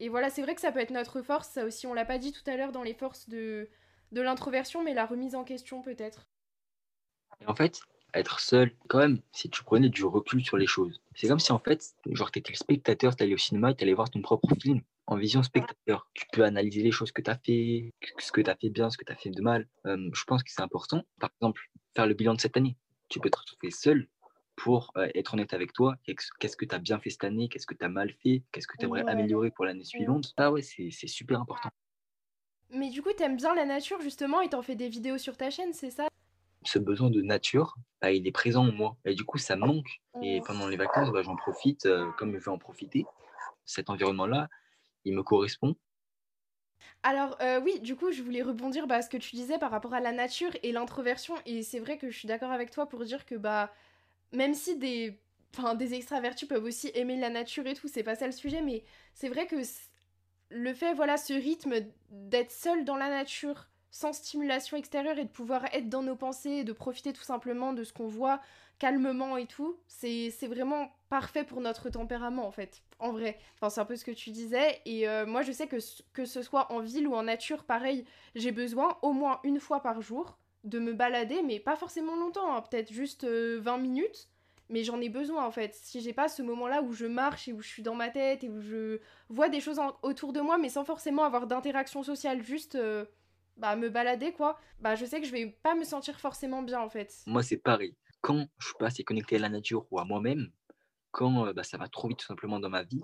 et 0.00 0.08
voilà, 0.08 0.30
c'est 0.30 0.42
vrai 0.42 0.54
que 0.54 0.60
ça 0.60 0.72
peut 0.72 0.80
être 0.80 0.90
notre 0.90 1.22
force, 1.22 1.48
ça 1.48 1.64
aussi, 1.64 1.86
on 1.86 1.94
l'a 1.94 2.04
pas 2.04 2.18
dit 2.18 2.32
tout 2.32 2.48
à 2.48 2.56
l'heure 2.56 2.72
dans 2.72 2.82
les 2.82 2.94
forces 2.94 3.28
de, 3.28 3.68
de 4.12 4.20
l'introversion, 4.20 4.82
mais 4.82 4.94
la 4.94 5.06
remise 5.06 5.34
en 5.34 5.44
question 5.44 5.82
peut-être. 5.82 6.28
En 7.46 7.54
fait, 7.54 7.80
être 8.12 8.40
seul, 8.40 8.72
quand 8.88 8.98
même, 8.98 9.20
si 9.32 9.50
tu 9.50 9.62
prenais 9.64 9.88
du 9.88 10.04
recul 10.04 10.44
sur 10.44 10.56
les 10.56 10.66
choses. 10.66 11.00
C'est 11.14 11.28
comme 11.28 11.40
si 11.40 11.52
en 11.52 11.58
fait, 11.58 11.94
genre, 12.06 12.30
t'étais 12.30 12.54
spectateur, 12.54 13.16
t'allais 13.16 13.34
au 13.34 13.38
cinéma 13.38 13.70
et 13.70 13.74
t'allais 13.74 13.94
voir 13.94 14.10
ton 14.10 14.20
propre 14.22 14.54
film. 14.60 14.80
en 15.06 15.16
vision 15.16 15.42
spectateur. 15.42 16.08
Tu 16.14 16.24
peux 16.32 16.44
analyser 16.44 16.82
les 16.82 16.90
choses 16.90 17.12
que 17.12 17.20
tu 17.22 17.30
as 17.30 17.36
fait, 17.36 17.92
ce 18.18 18.32
que 18.32 18.40
tu 18.40 18.50
as 18.50 18.56
fait 18.56 18.70
bien, 18.70 18.88
ce 18.88 18.96
que 18.96 19.04
tu 19.04 19.12
as 19.12 19.16
fait 19.16 19.30
de 19.30 19.42
mal. 19.42 19.68
je 19.84 20.24
pense 20.24 20.42
que 20.42 20.50
c'est 20.50 20.62
important. 20.62 21.02
Par 21.20 21.30
exemple, 21.40 21.60
faire 21.94 22.06
le 22.06 22.14
bilan 22.14 22.34
de 22.34 22.40
cette 22.40 22.56
année. 22.56 22.76
Tu 23.08 23.20
peux 23.20 23.30
te 23.30 23.38
retrouver 23.38 23.70
seul 23.70 24.08
pour 24.56 24.92
être 25.14 25.34
honnête 25.34 25.52
avec 25.52 25.72
toi. 25.72 25.96
Qu'est-ce 26.04 26.56
que 26.56 26.64
tu 26.64 26.74
as 26.74 26.78
bien 26.78 26.98
fait 26.98 27.10
cette 27.10 27.24
année? 27.24 27.48
Qu'est-ce 27.48 27.66
que 27.66 27.74
tu 27.74 27.84
as 27.84 27.88
mal 27.88 28.12
fait? 28.22 28.42
Qu'est-ce 28.52 28.66
que 28.66 28.76
tu 28.76 28.84
aimerais 28.86 29.04
améliorer 29.06 29.50
pour 29.50 29.64
l'année 29.64 29.84
suivante? 29.84 30.32
Ah 30.36 30.50
ouais, 30.52 30.62
c'est 30.62 30.90
super 30.90 31.40
important. 31.40 31.70
Mais 32.70 32.90
du 32.90 33.02
coup, 33.02 33.10
tu 33.16 33.22
aimes 33.22 33.36
bien 33.36 33.54
la 33.54 33.66
nature 33.66 34.00
justement 34.00 34.40
et 34.40 34.48
t'en 34.48 34.62
fais 34.62 34.74
des 34.74 34.88
vidéos 34.88 35.18
sur 35.18 35.36
ta 35.36 35.50
chaîne, 35.50 35.72
c'est 35.72 35.90
ça? 35.90 36.08
Ce 36.64 36.78
besoin 36.78 37.10
de 37.10 37.20
nature, 37.20 37.76
bah, 38.00 38.10
il 38.10 38.26
est 38.26 38.32
présent 38.32 38.66
en 38.66 38.72
moi. 38.72 38.96
Et 39.04 39.14
du 39.14 39.24
coup, 39.24 39.38
ça 39.38 39.54
manque. 39.54 40.00
Et 40.22 40.40
pendant 40.40 40.66
les 40.66 40.76
vacances, 40.76 41.10
bah, 41.12 41.22
j'en 41.22 41.36
profite 41.36 41.86
comme 42.16 42.36
je 42.38 42.44
veux 42.44 42.52
en 42.52 42.58
profiter. 42.58 43.04
Cet 43.64 43.90
environnement-là, 43.90 44.48
il 45.04 45.14
me 45.14 45.22
correspond. 45.22 45.76
Alors 47.02 47.36
oui, 47.62 47.80
du 47.80 47.96
coup, 47.96 48.12
je 48.12 48.22
voulais 48.22 48.42
rebondir 48.42 48.86
bah, 48.86 48.96
à 48.96 49.02
ce 49.02 49.10
que 49.10 49.16
tu 49.16 49.36
disais 49.36 49.58
par 49.58 49.70
rapport 49.70 49.94
à 49.94 50.00
la 50.00 50.12
nature 50.12 50.50
et 50.62 50.72
l'introversion. 50.72 51.34
Et 51.46 51.62
c'est 51.62 51.78
vrai 51.78 51.98
que 51.98 52.10
je 52.10 52.18
suis 52.18 52.28
d'accord 52.28 52.50
avec 52.50 52.70
toi 52.70 52.88
pour 52.88 53.04
dire 53.04 53.26
que 53.26 53.34
bah 53.34 53.72
même 54.32 54.54
si 54.54 54.76
des, 54.76 55.18
des 55.76 55.94
extravertis 55.94 56.46
peuvent 56.46 56.64
aussi 56.64 56.90
aimer 56.94 57.16
la 57.16 57.30
nature 57.30 57.66
et 57.66 57.74
tout, 57.74 57.88
c'est 57.88 58.02
pas 58.02 58.14
ça 58.16 58.26
le 58.26 58.32
sujet, 58.32 58.60
mais 58.60 58.84
c'est 59.14 59.28
vrai 59.28 59.46
que 59.46 59.56
le 60.50 60.74
fait, 60.74 60.94
voilà, 60.94 61.16
ce 61.16 61.32
rythme 61.32 61.74
d'être 62.10 62.52
seul 62.52 62.84
dans 62.84 62.96
la 62.96 63.08
nature, 63.08 63.68
sans 63.94 64.12
stimulation 64.12 64.76
extérieure 64.76 65.18
et 65.18 65.24
de 65.24 65.30
pouvoir 65.30 65.66
être 65.72 65.88
dans 65.88 66.02
nos 66.02 66.16
pensées 66.16 66.50
et 66.50 66.64
de 66.64 66.72
profiter 66.72 67.12
tout 67.12 67.22
simplement 67.22 67.72
de 67.72 67.84
ce 67.84 67.92
qu'on 67.92 68.08
voit 68.08 68.40
calmement 68.80 69.36
et 69.36 69.46
tout, 69.46 69.76
c'est 69.86 70.32
vraiment 70.48 70.90
parfait 71.08 71.44
pour 71.44 71.60
notre 71.60 71.90
tempérament 71.90 72.44
en 72.44 72.50
fait, 72.50 72.82
en 72.98 73.12
vrai. 73.12 73.38
Enfin, 73.54 73.70
c'est 73.70 73.80
un 73.80 73.84
peu 73.84 73.94
ce 73.94 74.04
que 74.04 74.10
tu 74.10 74.30
disais. 74.30 74.80
Et 74.84 75.08
euh, 75.08 75.26
moi, 75.26 75.42
je 75.42 75.52
sais 75.52 75.68
que 75.68 75.76
que 76.12 76.24
ce 76.24 76.42
soit 76.42 76.72
en 76.72 76.80
ville 76.80 77.06
ou 77.06 77.14
en 77.14 77.22
nature, 77.22 77.62
pareil, 77.62 78.04
j'ai 78.34 78.50
besoin 78.50 78.98
au 79.02 79.12
moins 79.12 79.38
une 79.44 79.60
fois 79.60 79.80
par 79.80 80.02
jour 80.02 80.38
de 80.64 80.80
me 80.80 80.92
balader, 80.92 81.42
mais 81.44 81.60
pas 81.60 81.76
forcément 81.76 82.16
longtemps, 82.16 82.52
hein, 82.52 82.62
peut-être 82.62 82.92
juste 82.92 83.24
20 83.24 83.28
euh, 83.28 83.78
minutes, 83.78 84.28
mais 84.70 84.82
j'en 84.82 85.00
ai 85.00 85.08
besoin 85.08 85.46
en 85.46 85.52
fait. 85.52 85.72
Si 85.72 86.00
j'ai 86.00 86.12
pas 86.12 86.26
ce 86.28 86.42
moment-là 86.42 86.82
où 86.82 86.92
je 86.92 87.06
marche 87.06 87.46
et 87.46 87.52
où 87.52 87.62
je 87.62 87.68
suis 87.68 87.84
dans 87.84 87.94
ma 87.94 88.08
tête 88.08 88.42
et 88.42 88.48
où 88.48 88.60
je 88.60 88.98
vois 89.28 89.48
des 89.48 89.60
choses 89.60 89.80
autour 90.02 90.32
de 90.32 90.40
moi, 90.40 90.58
mais 90.58 90.68
sans 90.68 90.84
forcément 90.84 91.22
avoir 91.22 91.46
d'interaction 91.46 92.02
sociale, 92.02 92.42
juste 92.42 92.74
euh, 92.74 93.04
bah, 93.56 93.76
me 93.76 93.88
balader 93.88 94.32
quoi, 94.32 94.58
bah 94.80 94.94
je 94.94 95.04
sais 95.04 95.20
que 95.20 95.26
je 95.26 95.32
vais 95.32 95.46
pas 95.62 95.74
me 95.74 95.84
sentir 95.84 96.18
forcément 96.20 96.62
bien 96.62 96.80
en 96.80 96.90
fait. 96.90 97.22
Moi 97.26 97.42
c'est 97.42 97.56
pareil. 97.56 97.96
Quand 98.20 98.46
je 98.58 98.66
suis 98.66 98.76
pas 98.78 98.86
assez 98.86 99.04
connecté 99.04 99.36
à 99.36 99.38
la 99.38 99.48
nature 99.48 99.86
ou 99.90 99.98
à 99.98 100.04
moi-même, 100.04 100.50
quand 101.10 101.46
euh, 101.46 101.52
bah, 101.52 101.62
ça 101.62 101.76
va 101.76 101.88
trop 101.88 102.08
vite 102.08 102.18
tout 102.18 102.26
simplement 102.26 102.58
dans 102.58 102.70
ma 102.70 102.82
vie, 102.82 103.02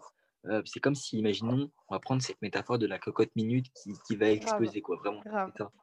c'est 0.65 0.81
comme 0.81 0.95
si, 0.95 1.19
imaginons, 1.19 1.71
on 1.89 1.95
va 1.95 2.01
prendre 2.01 2.23
cette 2.23 2.41
métaphore 2.43 2.79
de 2.79 2.87
la 2.87 2.99
cocotte 2.99 3.35
minute 3.37 3.67
qui, 3.75 3.93
qui 4.07 4.17
va 4.17 4.31
exploser, 4.31 4.81
quoi, 4.81 4.97
vraiment. 4.97 5.23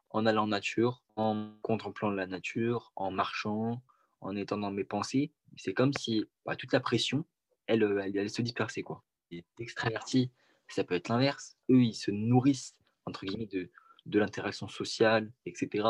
En 0.09 0.25
allant 0.25 0.43
en 0.43 0.47
nature, 0.47 1.03
en 1.15 1.51
contemplant 1.61 2.09
la 2.09 2.27
nature, 2.27 2.91
en 2.95 3.11
marchant, 3.11 3.83
en 4.21 4.35
étant 4.35 4.57
dans 4.57 4.71
mes 4.71 4.83
pensées, 4.83 5.31
c'est 5.57 5.73
comme 5.73 5.93
si 5.93 6.25
bah, 6.45 6.55
toute 6.55 6.73
la 6.73 6.79
pression, 6.79 7.25
elle, 7.67 7.83
elle, 7.83 8.17
elle, 8.17 8.29
se 8.29 8.41
dispersait, 8.41 8.83
quoi. 8.83 9.03
Et 9.31 9.45
extravertis, 9.59 10.31
ça 10.69 10.83
peut 10.83 10.95
être 10.95 11.09
l'inverse. 11.09 11.57
Eux, 11.69 11.83
ils 11.83 11.93
se 11.93 12.11
nourrissent, 12.11 12.75
entre 13.05 13.25
guillemets, 13.25 13.47
de, 13.47 13.69
de 14.07 14.19
l'interaction 14.19 14.67
sociale, 14.67 15.31
etc., 15.45 15.87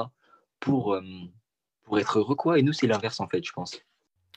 pour, 0.59 0.99
pour 1.83 1.99
être 1.99 2.19
heureux, 2.19 2.35
quoi. 2.35 2.59
Et 2.59 2.63
nous, 2.63 2.73
c'est 2.73 2.87
l'inverse, 2.87 3.19
en 3.19 3.27
fait, 3.27 3.45
je 3.45 3.51
pense. 3.51 3.79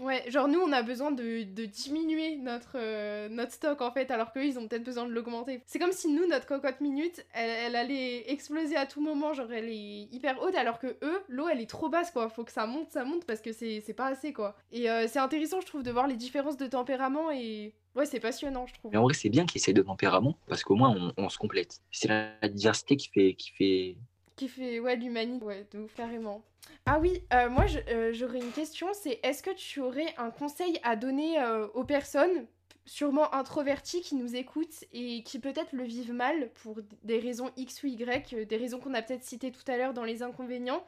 Ouais, 0.00 0.24
genre 0.30 0.48
nous 0.48 0.60
on 0.60 0.72
a 0.72 0.82
besoin 0.82 1.10
de, 1.10 1.42
diminuer 1.66 2.36
notre, 2.36 2.76
euh, 2.76 3.28
notre 3.28 3.52
stock 3.52 3.82
en 3.82 3.92
fait, 3.92 4.10
alors 4.10 4.32
qu'eux 4.32 4.46
ils 4.46 4.58
ont 4.58 4.66
peut-être 4.66 4.82
besoin 4.82 5.04
de 5.04 5.12
l'augmenter. 5.12 5.62
C'est 5.66 5.78
comme 5.78 5.92
si 5.92 6.08
nous, 6.08 6.26
notre 6.26 6.46
cocotte 6.46 6.80
minute, 6.80 7.26
elle, 7.34 7.76
allait 7.76 8.30
exploser 8.32 8.76
à 8.76 8.86
tout 8.86 9.02
moment, 9.02 9.34
genre 9.34 9.52
elle 9.52 9.68
est 9.68 10.08
hyper 10.10 10.40
haute, 10.40 10.54
alors 10.54 10.78
que 10.78 10.96
eux, 11.02 11.22
l'eau 11.28 11.48
elle 11.48 11.60
est 11.60 11.68
trop 11.68 11.90
basse 11.90 12.10
quoi. 12.10 12.30
Faut 12.30 12.44
que 12.44 12.52
ça 12.52 12.66
monte, 12.66 12.90
ça 12.90 13.04
monte 13.04 13.26
parce 13.26 13.42
que 13.42 13.52
c'est 13.52 13.94
pas 13.94 14.06
assez 14.06 14.32
quoi. 14.32 14.56
Et 14.72 14.90
euh, 14.90 15.06
c'est 15.06 15.18
intéressant 15.18 15.60
je 15.60 15.66
trouve 15.66 15.82
de 15.82 15.90
voir 15.90 16.06
les 16.06 16.16
différences 16.16 16.56
de 16.56 16.66
tempérament 16.66 17.30
et. 17.30 17.74
Ouais, 17.96 18.06
c'est 18.06 18.20
passionnant, 18.20 18.66
je 18.66 18.74
trouve. 18.74 18.92
Mais 18.92 18.98
en 18.98 19.02
vrai, 19.02 19.14
c'est 19.14 19.28
bien 19.28 19.46
qu'il 19.46 19.60
ces 19.60 19.72
deux 19.72 19.84
tempéraments 19.84 20.36
parce 20.46 20.62
qu'au 20.62 20.76
moins 20.76 20.90
on, 20.90 21.12
on, 21.16 21.28
se 21.28 21.38
complète. 21.38 21.80
C'est 21.90 22.08
la 22.08 22.48
diversité 22.48 22.96
qui 22.96 23.08
fait, 23.08 23.34
qui 23.34 23.50
fait 23.50 23.96
qui 24.40 24.48
fait 24.48 24.80
ouais 24.80 24.96
l'humanité 24.96 25.44
ouais 25.44 25.66
de 25.70 25.80
ouf 25.80 25.94
carrément 25.94 26.42
ah 26.86 26.98
oui 26.98 27.22
euh, 27.34 27.50
moi 27.50 27.66
euh, 27.88 28.10
j'aurais 28.14 28.38
une 28.38 28.52
question 28.52 28.86
c'est 28.94 29.20
est-ce 29.22 29.42
que 29.42 29.54
tu 29.54 29.80
aurais 29.80 30.14
un 30.16 30.30
conseil 30.30 30.80
à 30.82 30.96
donner 30.96 31.38
euh, 31.38 31.66
aux 31.74 31.84
personnes 31.84 32.46
sûrement 32.86 33.34
introverties 33.34 34.00
qui 34.00 34.14
nous 34.14 34.34
écoutent 34.34 34.84
et 34.94 35.22
qui 35.24 35.40
peut-être 35.40 35.74
le 35.74 35.84
vivent 35.84 36.14
mal 36.14 36.50
pour 36.54 36.78
des 37.02 37.18
raisons 37.18 37.50
x 37.58 37.82
ou 37.82 37.88
y 37.88 37.96
des 37.96 38.56
raisons 38.56 38.80
qu'on 38.80 38.94
a 38.94 39.02
peut-être 39.02 39.24
citées 39.24 39.52
tout 39.52 39.70
à 39.70 39.76
l'heure 39.76 39.92
dans 39.92 40.04
les 40.04 40.22
inconvénients? 40.22 40.82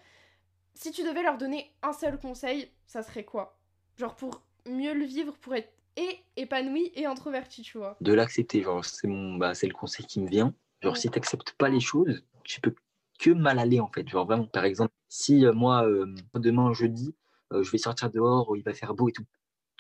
Si 0.73 0.91
tu 0.91 1.03
devais 1.03 1.23
leur 1.23 1.37
donner 1.37 1.75
un 1.83 1.93
seul 1.93 2.19
conseil 2.19 2.71
ça 2.87 3.03
serait 3.03 3.25
quoi? 3.25 3.59
Genre 3.99 4.17
pour 4.17 4.43
mieux 4.65 4.95
le 4.95 5.05
vivre 5.05 5.37
pour 5.37 5.55
être 5.55 5.73
et 5.97 6.25
épanoui 6.37 6.91
et 6.95 7.07
introverti 7.07 7.63
tu 7.63 7.79
vois. 7.79 7.97
De 8.01 8.13
l'accepter 8.13 8.63
genre 8.63 8.85
c'est 8.85 9.09
mon 9.09 9.37
bah, 9.37 9.55
c'est 9.55 9.67
le 9.67 9.75
conseil 9.75 10.07
qui 10.07 10.21
me 10.21 10.29
vient. 10.29 10.55
Genre 10.83 10.97
si 10.97 11.11
t'acceptes 11.11 11.53
pas 11.53 11.69
les 11.69 11.81
choses 11.81 12.25
tu 12.45 12.61
peux 12.61 12.75
que 13.19 13.31
mal 13.31 13.59
aller 13.59 13.81
en 13.81 13.89
fait. 13.89 14.09
Genre 14.09 14.27
vraiment, 14.27 14.47
par 14.47 14.65
exemple, 14.65 14.93
si 15.09 15.47
euh, 15.47 15.53
moi, 15.53 15.87
euh, 15.87 16.13
demain 16.35 16.73
jeudi, 16.73 17.15
euh, 17.53 17.63
je 17.63 17.71
vais 17.71 17.79
sortir 17.79 18.11
dehors, 18.11 18.57
il 18.57 18.63
va 18.63 18.75
faire 18.75 18.95
beau 18.95 19.09
et 19.09 19.13
tout, 19.13 19.25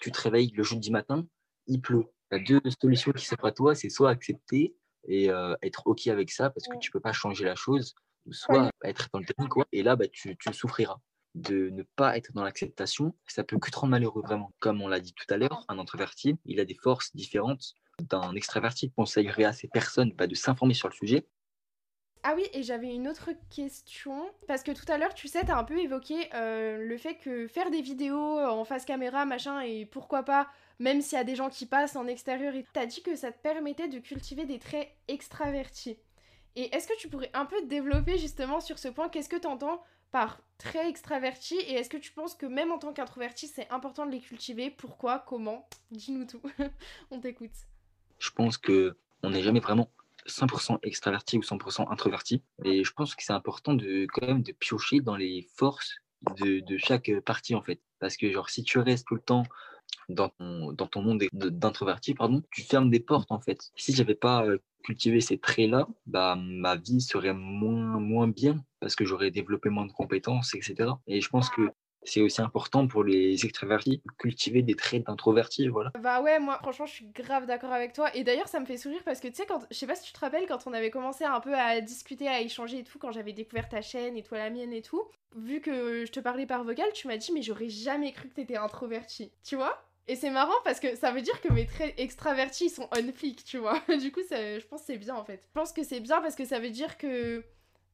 tu 0.00 0.12
te 0.12 0.20
réveilles 0.20 0.52
le 0.54 0.62
jeudi 0.62 0.90
matin, 0.90 1.26
il 1.66 1.80
pleut. 1.80 2.06
Tu 2.30 2.36
as 2.36 2.38
deux 2.38 2.60
solutions 2.80 3.12
qui 3.12 3.26
s'offrent 3.26 3.46
à 3.46 3.52
toi, 3.52 3.74
c'est 3.74 3.88
soit 3.88 4.10
accepter 4.10 4.74
et 5.08 5.30
être 5.62 5.82
OK 5.86 6.06
avec 6.06 6.30
ça 6.30 6.48
parce 6.50 6.68
que 6.68 6.78
tu 6.78 6.92
peux 6.92 7.00
pas 7.00 7.12
changer 7.12 7.44
la 7.44 7.56
chose, 7.56 7.94
soit 8.30 8.70
être 8.84 9.08
dans 9.12 9.18
le 9.18 9.24
technique, 9.24 9.48
quoi, 9.48 9.66
et 9.72 9.82
là, 9.82 9.96
bah, 9.96 10.06
tu, 10.06 10.36
tu 10.36 10.52
souffriras 10.52 10.98
de 11.34 11.70
ne 11.70 11.82
pas 11.96 12.16
être 12.16 12.32
dans 12.32 12.44
l'acceptation, 12.44 13.14
ça 13.26 13.44
peut 13.44 13.58
que 13.58 13.70
te 13.70 13.78
rendre 13.78 13.92
malheureux 13.92 14.22
vraiment. 14.22 14.52
Comme 14.58 14.82
on 14.82 14.88
l'a 14.88 15.00
dit 15.00 15.14
tout 15.14 15.32
à 15.32 15.36
l'heure, 15.36 15.64
un 15.68 15.78
introverti, 15.78 16.36
il 16.44 16.60
a 16.60 16.64
des 16.64 16.76
forces 16.82 17.14
différentes 17.14 17.74
d'un 18.00 18.34
extraverti. 18.34 18.90
conseillerait 18.90 19.44
à 19.44 19.52
ces 19.52 19.68
personnes 19.68 20.12
bah, 20.12 20.26
de 20.26 20.34
s'informer 20.34 20.74
sur 20.74 20.88
le 20.88 20.94
sujet 20.94 21.26
ah 22.24 22.34
oui, 22.36 22.46
et 22.52 22.62
j'avais 22.62 22.94
une 22.94 23.08
autre 23.08 23.30
question. 23.50 24.30
Parce 24.46 24.62
que 24.62 24.70
tout 24.70 24.84
à 24.86 24.96
l'heure, 24.96 25.12
tu 25.12 25.26
sais, 25.26 25.44
t'as 25.44 25.58
un 25.58 25.64
peu 25.64 25.76
évoqué 25.78 26.28
euh, 26.34 26.78
le 26.78 26.96
fait 26.96 27.16
que 27.16 27.48
faire 27.48 27.68
des 27.72 27.82
vidéos 27.82 28.38
en 28.38 28.64
face 28.64 28.84
caméra, 28.84 29.24
machin, 29.24 29.60
et 29.62 29.86
pourquoi 29.86 30.22
pas, 30.22 30.48
même 30.78 31.00
s'il 31.00 31.18
y 31.18 31.20
a 31.20 31.24
des 31.24 31.34
gens 31.34 31.50
qui 31.50 31.66
passent 31.66 31.96
en 31.96 32.06
extérieur, 32.06 32.54
t'as 32.72 32.86
dit 32.86 33.02
que 33.02 33.16
ça 33.16 33.32
te 33.32 33.42
permettait 33.42 33.88
de 33.88 33.98
cultiver 33.98 34.44
des 34.44 34.60
traits 34.60 34.88
extravertis. 35.08 35.98
Et 36.54 36.72
est-ce 36.74 36.86
que 36.86 36.96
tu 36.96 37.08
pourrais 37.08 37.30
un 37.34 37.44
peu 37.44 37.60
développer 37.66 38.18
justement 38.18 38.60
sur 38.60 38.78
ce 38.78 38.86
point? 38.86 39.08
Qu'est-ce 39.08 39.28
que 39.28 39.36
t'entends 39.36 39.82
par 40.12 40.38
traits 40.58 40.88
extravertis 40.88 41.58
Et 41.66 41.74
est-ce 41.74 41.90
que 41.90 41.96
tu 41.96 42.12
penses 42.12 42.34
que 42.34 42.46
même 42.46 42.70
en 42.70 42.78
tant 42.78 42.92
qu'introverti, 42.92 43.48
c'est 43.48 43.68
important 43.70 44.06
de 44.06 44.12
les 44.12 44.20
cultiver? 44.20 44.70
Pourquoi? 44.70 45.18
Comment? 45.18 45.68
Dis-nous 45.90 46.26
tout. 46.26 46.42
On 47.10 47.18
t'écoute. 47.18 47.50
Je 48.18 48.30
pense 48.30 48.56
que 48.56 48.96
on 49.24 49.30
n'est 49.30 49.42
jamais 49.42 49.60
vraiment 49.60 49.88
100% 50.26 50.78
extraverti 50.82 51.38
ou 51.38 51.42
100% 51.42 51.90
introverti. 51.90 52.42
Et 52.64 52.84
je 52.84 52.92
pense 52.92 53.14
que 53.14 53.22
c'est 53.24 53.32
important 53.32 53.74
de 53.74 54.06
quand 54.12 54.26
même 54.26 54.42
de 54.42 54.52
piocher 54.52 55.00
dans 55.00 55.16
les 55.16 55.48
forces 55.54 55.96
de, 56.40 56.60
de, 56.60 56.76
chaque 56.76 57.10
partie 57.20 57.54
en 57.54 57.62
fait. 57.62 57.80
Parce 57.98 58.16
que 58.16 58.30
genre 58.30 58.50
si 58.50 58.62
tu 58.62 58.78
restes 58.78 59.06
tout 59.06 59.14
le 59.14 59.20
temps 59.20 59.44
dans 60.08 60.28
ton, 60.28 60.72
dans 60.72 60.86
ton 60.86 61.02
monde 61.02 61.24
d'introverti, 61.32 62.14
pardon, 62.14 62.42
tu 62.50 62.62
fermes 62.62 62.90
des 62.90 63.00
portes 63.00 63.30
en 63.32 63.40
fait. 63.40 63.70
Si 63.76 63.94
j'avais 63.94 64.14
pas 64.14 64.44
cultivé 64.82 65.20
ces 65.20 65.38
traits-là, 65.38 65.88
bah 66.06 66.36
ma 66.38 66.76
vie 66.76 67.00
serait 67.00 67.34
moins, 67.34 67.98
moins 67.98 68.28
bien 68.28 68.64
parce 68.80 68.96
que 68.96 69.04
j'aurais 69.04 69.30
développé 69.30 69.70
moins 69.70 69.86
de 69.86 69.92
compétences, 69.92 70.54
etc. 70.54 70.90
Et 71.06 71.20
je 71.20 71.28
pense 71.28 71.48
que 71.50 71.70
c'est 72.04 72.20
aussi 72.20 72.42
important 72.42 72.86
pour 72.88 73.04
les 73.04 73.44
extravertis, 73.44 74.02
cultiver 74.18 74.62
des 74.62 74.74
traits 74.74 75.06
d'introvertis, 75.06 75.68
voilà. 75.68 75.92
Bah 76.00 76.20
ouais, 76.20 76.40
moi 76.40 76.58
franchement 76.60 76.86
je 76.86 76.92
suis 76.92 77.06
grave 77.06 77.46
d'accord 77.46 77.72
avec 77.72 77.92
toi. 77.92 78.14
Et 78.16 78.24
d'ailleurs 78.24 78.48
ça 78.48 78.60
me 78.60 78.66
fait 78.66 78.76
sourire 78.76 79.02
parce 79.04 79.20
que 79.20 79.28
tu 79.28 79.34
sais, 79.34 79.46
quand, 79.46 79.60
je 79.70 79.76
sais 79.76 79.86
pas 79.86 79.94
si 79.94 80.04
tu 80.04 80.12
te 80.12 80.20
rappelles, 80.20 80.46
quand 80.46 80.66
on 80.66 80.72
avait 80.72 80.90
commencé 80.90 81.24
un 81.24 81.40
peu 81.40 81.54
à 81.54 81.80
discuter, 81.80 82.28
à 82.28 82.40
échanger 82.40 82.80
et 82.80 82.84
tout, 82.84 82.98
quand 82.98 83.12
j'avais 83.12 83.32
découvert 83.32 83.68
ta 83.68 83.82
chaîne 83.82 84.16
et 84.16 84.22
toi 84.22 84.38
la 84.38 84.50
mienne 84.50 84.72
et 84.72 84.82
tout, 84.82 85.02
vu 85.36 85.60
que 85.60 86.04
je 86.04 86.10
te 86.10 86.20
parlais 86.20 86.46
par 86.46 86.64
vocal, 86.64 86.86
tu 86.92 87.06
m'as 87.06 87.16
dit 87.16 87.32
mais 87.32 87.42
j'aurais 87.42 87.68
jamais 87.68 88.12
cru 88.12 88.28
que 88.28 88.34
t'étais 88.34 88.56
introverti. 88.56 89.30
Tu 89.44 89.56
vois? 89.56 89.91
Et 90.08 90.16
c'est 90.16 90.30
marrant 90.30 90.60
parce 90.64 90.80
que 90.80 90.96
ça 90.96 91.12
veut 91.12 91.22
dire 91.22 91.40
que 91.40 91.52
mes 91.52 91.66
traits 91.66 91.94
extravertis 91.98 92.70
sont 92.70 92.88
on 92.96 93.12
flic, 93.12 93.44
tu 93.44 93.58
vois. 93.58 93.80
du 94.00 94.10
coup, 94.10 94.20
je 94.30 94.66
pense 94.66 94.80
que 94.80 94.86
c'est 94.86 94.98
bien 94.98 95.14
en 95.14 95.24
fait. 95.24 95.42
Je 95.48 95.60
pense 95.60 95.72
que 95.72 95.84
c'est 95.84 96.00
bien 96.00 96.20
parce 96.20 96.34
que 96.34 96.44
ça 96.44 96.58
veut 96.58 96.70
dire 96.70 96.98
que 96.98 97.44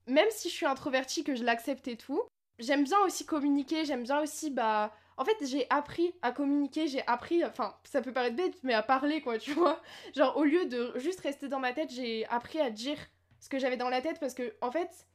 même 0.06 0.28
si 0.30 0.48
je 0.48 0.54
suis 0.54 0.66
introvertie, 0.66 1.22
que 1.22 1.34
je 1.34 1.44
l'accepte 1.44 1.86
et 1.86 1.96
tout, 1.96 2.22
j'aime 2.58 2.84
bien 2.84 2.98
aussi 3.00 3.26
communiquer, 3.26 3.84
j'aime 3.84 4.02
bien 4.02 4.20
aussi, 4.20 4.50
bah... 4.50 4.92
En 5.20 5.24
fait, 5.24 5.36
j'ai 5.42 5.66
appris 5.68 6.14
à 6.22 6.30
communiquer, 6.30 6.86
j'ai 6.86 7.04
appris, 7.08 7.44
enfin, 7.44 7.74
ça 7.82 8.00
peut 8.00 8.12
paraître 8.12 8.36
bête, 8.36 8.56
mais 8.62 8.72
à 8.72 8.84
parler, 8.84 9.20
quoi, 9.20 9.36
tu 9.38 9.52
vois. 9.52 9.82
Genre, 10.14 10.36
au 10.36 10.44
lieu 10.44 10.66
de 10.66 10.92
juste 10.94 11.20
rester 11.20 11.48
dans 11.48 11.58
ma 11.58 11.72
tête, 11.72 11.90
j'ai 11.90 12.24
appris 12.26 12.60
à 12.60 12.70
dire 12.70 12.96
ce 13.40 13.48
que 13.48 13.58
j'avais 13.58 13.76
dans 13.76 13.88
la 13.88 14.00
tête, 14.00 14.20
parce 14.20 14.34
que, 14.34 14.54
en 14.60 14.70
fait, 14.70 15.08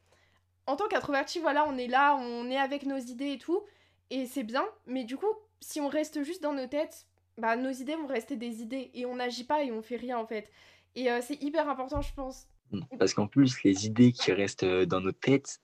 en 0.68 0.76
tant 0.76 0.90
qu'introverti, 0.90 1.40
voilà, 1.40 1.66
on 1.70 1.78
est 1.78 1.88
là, 1.88 2.18
on 2.18 2.52
est 2.52 2.58
avec 2.58 2.86
nos 2.86 2.98
idées 2.98 3.32
et 3.32 3.38
tout, 3.38 3.64
et 4.10 4.26
c'est 4.26 4.44
bien, 4.44 4.66
mais 4.86 5.06
du 5.06 5.16
coup, 5.16 5.34
si 5.64 5.82
on 5.82 5.88
reste 5.88 6.24
juste 6.24 6.44
dans 6.44 6.54
nos 6.54 6.68
têtes, 6.68 7.08
bah, 7.38 7.56
nos 7.56 7.72
idées 7.72 7.96
vont 7.96 8.08
rester 8.08 8.36
des 8.36 8.62
idées, 8.62 8.92
et 8.94 9.06
on 9.06 9.16
n'agit 9.16 9.44
pas 9.44 9.64
et 9.64 9.72
on 9.72 9.82
fait 9.82 9.96
rien, 9.96 10.18
en 10.18 10.26
fait. 10.26 10.52
Et 10.96 11.12
euh, 11.12 11.20
c'est 11.22 11.42
hyper 11.42 11.70
important, 11.70 12.02
je 12.02 12.14
pense. 12.14 12.48
Mmh. 12.72 12.82
Parce 13.00 13.14
qu'en 13.14 13.28
plus, 13.28 13.64
les 13.64 13.86
idées 13.86 14.12
qui 14.12 14.32
restent 14.32 14.66
dans 14.66 15.02
nos 15.02 15.12
têtes, 15.12 15.62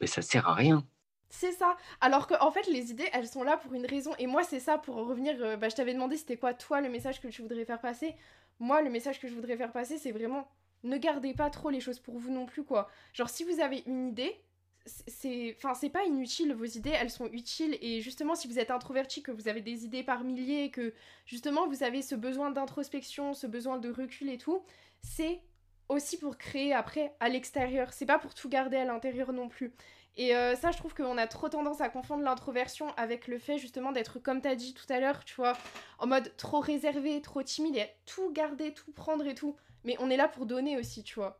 ben, 0.00 0.06
ça 0.06 0.22
sert 0.22 0.48
à 0.48 0.54
rien. 0.54 0.86
C'est 1.28 1.52
ça. 1.52 1.76
Alors 2.00 2.28
qu'en 2.28 2.46
en 2.46 2.50
fait, 2.50 2.66
les 2.68 2.90
idées, 2.92 3.08
elles 3.12 3.26
sont 3.26 3.42
là 3.42 3.56
pour 3.56 3.74
une 3.74 3.86
raison. 3.86 4.12
Et 4.18 4.26
moi, 4.26 4.44
c'est 4.44 4.60
ça, 4.60 4.78
pour 4.78 4.94
revenir, 4.94 5.58
bah, 5.58 5.68
je 5.68 5.74
t'avais 5.74 5.92
demandé 5.92 6.16
c'était 6.16 6.36
quoi, 6.36 6.54
toi, 6.54 6.80
le 6.80 6.88
message 6.88 7.20
que 7.20 7.28
tu 7.28 7.42
voudrais 7.42 7.64
faire 7.64 7.80
passer. 7.80 8.14
Moi, 8.60 8.80
le 8.82 8.90
message 8.90 9.20
que 9.20 9.28
je 9.28 9.34
voudrais 9.34 9.56
faire 9.56 9.72
passer, 9.72 9.98
c'est 9.98 10.12
vraiment 10.12 10.48
ne 10.84 10.96
gardez 10.98 11.34
pas 11.34 11.50
trop 11.50 11.70
les 11.70 11.80
choses 11.80 11.98
pour 11.98 12.18
vous 12.18 12.30
non 12.30 12.46
plus, 12.46 12.64
quoi. 12.64 12.88
Genre, 13.12 13.28
si 13.28 13.44
vous 13.44 13.60
avez 13.60 13.82
une 13.86 14.08
idée, 14.08 14.40
c'est 14.86 15.54
enfin 15.56 15.74
c'est 15.74 15.90
pas 15.90 16.04
inutile 16.04 16.54
vos 16.54 16.64
idées 16.64 16.90
elles 16.90 17.10
sont 17.10 17.28
utiles. 17.32 17.76
Et 17.80 18.00
justement 18.00 18.34
si 18.34 18.48
vous 18.48 18.58
êtes 18.58 18.70
introverti 18.70 19.22
que 19.22 19.32
vous 19.32 19.48
avez 19.48 19.60
des 19.60 19.84
idées 19.84 20.02
par 20.02 20.24
milliers 20.24 20.70
que 20.70 20.94
justement 21.26 21.66
vous 21.66 21.82
avez 21.82 22.02
ce 22.02 22.14
besoin 22.14 22.50
d'introspection 22.50 23.34
ce 23.34 23.46
besoin 23.46 23.78
de 23.78 23.90
recul 23.90 24.30
et 24.30 24.38
tout 24.38 24.62
c'est 25.02 25.40
aussi 25.88 26.18
pour 26.18 26.36
créer 26.36 26.72
après 26.72 27.14
à 27.20 27.28
l'extérieur. 27.28 27.92
C'est 27.92 28.06
pas 28.06 28.18
pour 28.18 28.34
tout 28.34 28.48
garder 28.48 28.76
à 28.76 28.84
l'intérieur 28.84 29.32
non 29.32 29.48
plus. 29.48 29.72
Et 30.16 30.34
euh, 30.34 30.56
ça 30.56 30.70
je 30.70 30.78
trouve 30.78 30.94
qu'on 30.94 31.18
a 31.18 31.26
trop 31.26 31.48
tendance 31.48 31.80
à 31.80 31.88
confondre 31.90 32.22
l'introversion 32.22 32.88
avec 32.96 33.28
le 33.28 33.38
fait 33.38 33.58
justement 33.58 33.92
d'être 33.92 34.18
comme 34.18 34.40
t'as 34.40 34.54
dit 34.54 34.72
tout 34.72 34.90
à 34.90 34.98
l'heure 34.98 35.24
tu 35.24 35.34
vois 35.34 35.52
en 35.98 36.06
mode 36.06 36.34
trop 36.38 36.60
réservé 36.60 37.20
trop 37.20 37.42
timide 37.42 37.76
et 37.76 37.90
tout 38.06 38.32
garder 38.32 38.72
tout 38.72 38.92
prendre 38.92 39.26
et 39.26 39.34
tout. 39.34 39.56
Mais 39.84 39.96
on 40.00 40.10
est 40.10 40.16
là 40.16 40.28
pour 40.28 40.46
donner 40.46 40.78
aussi 40.78 41.02
tu 41.02 41.16
vois 41.16 41.38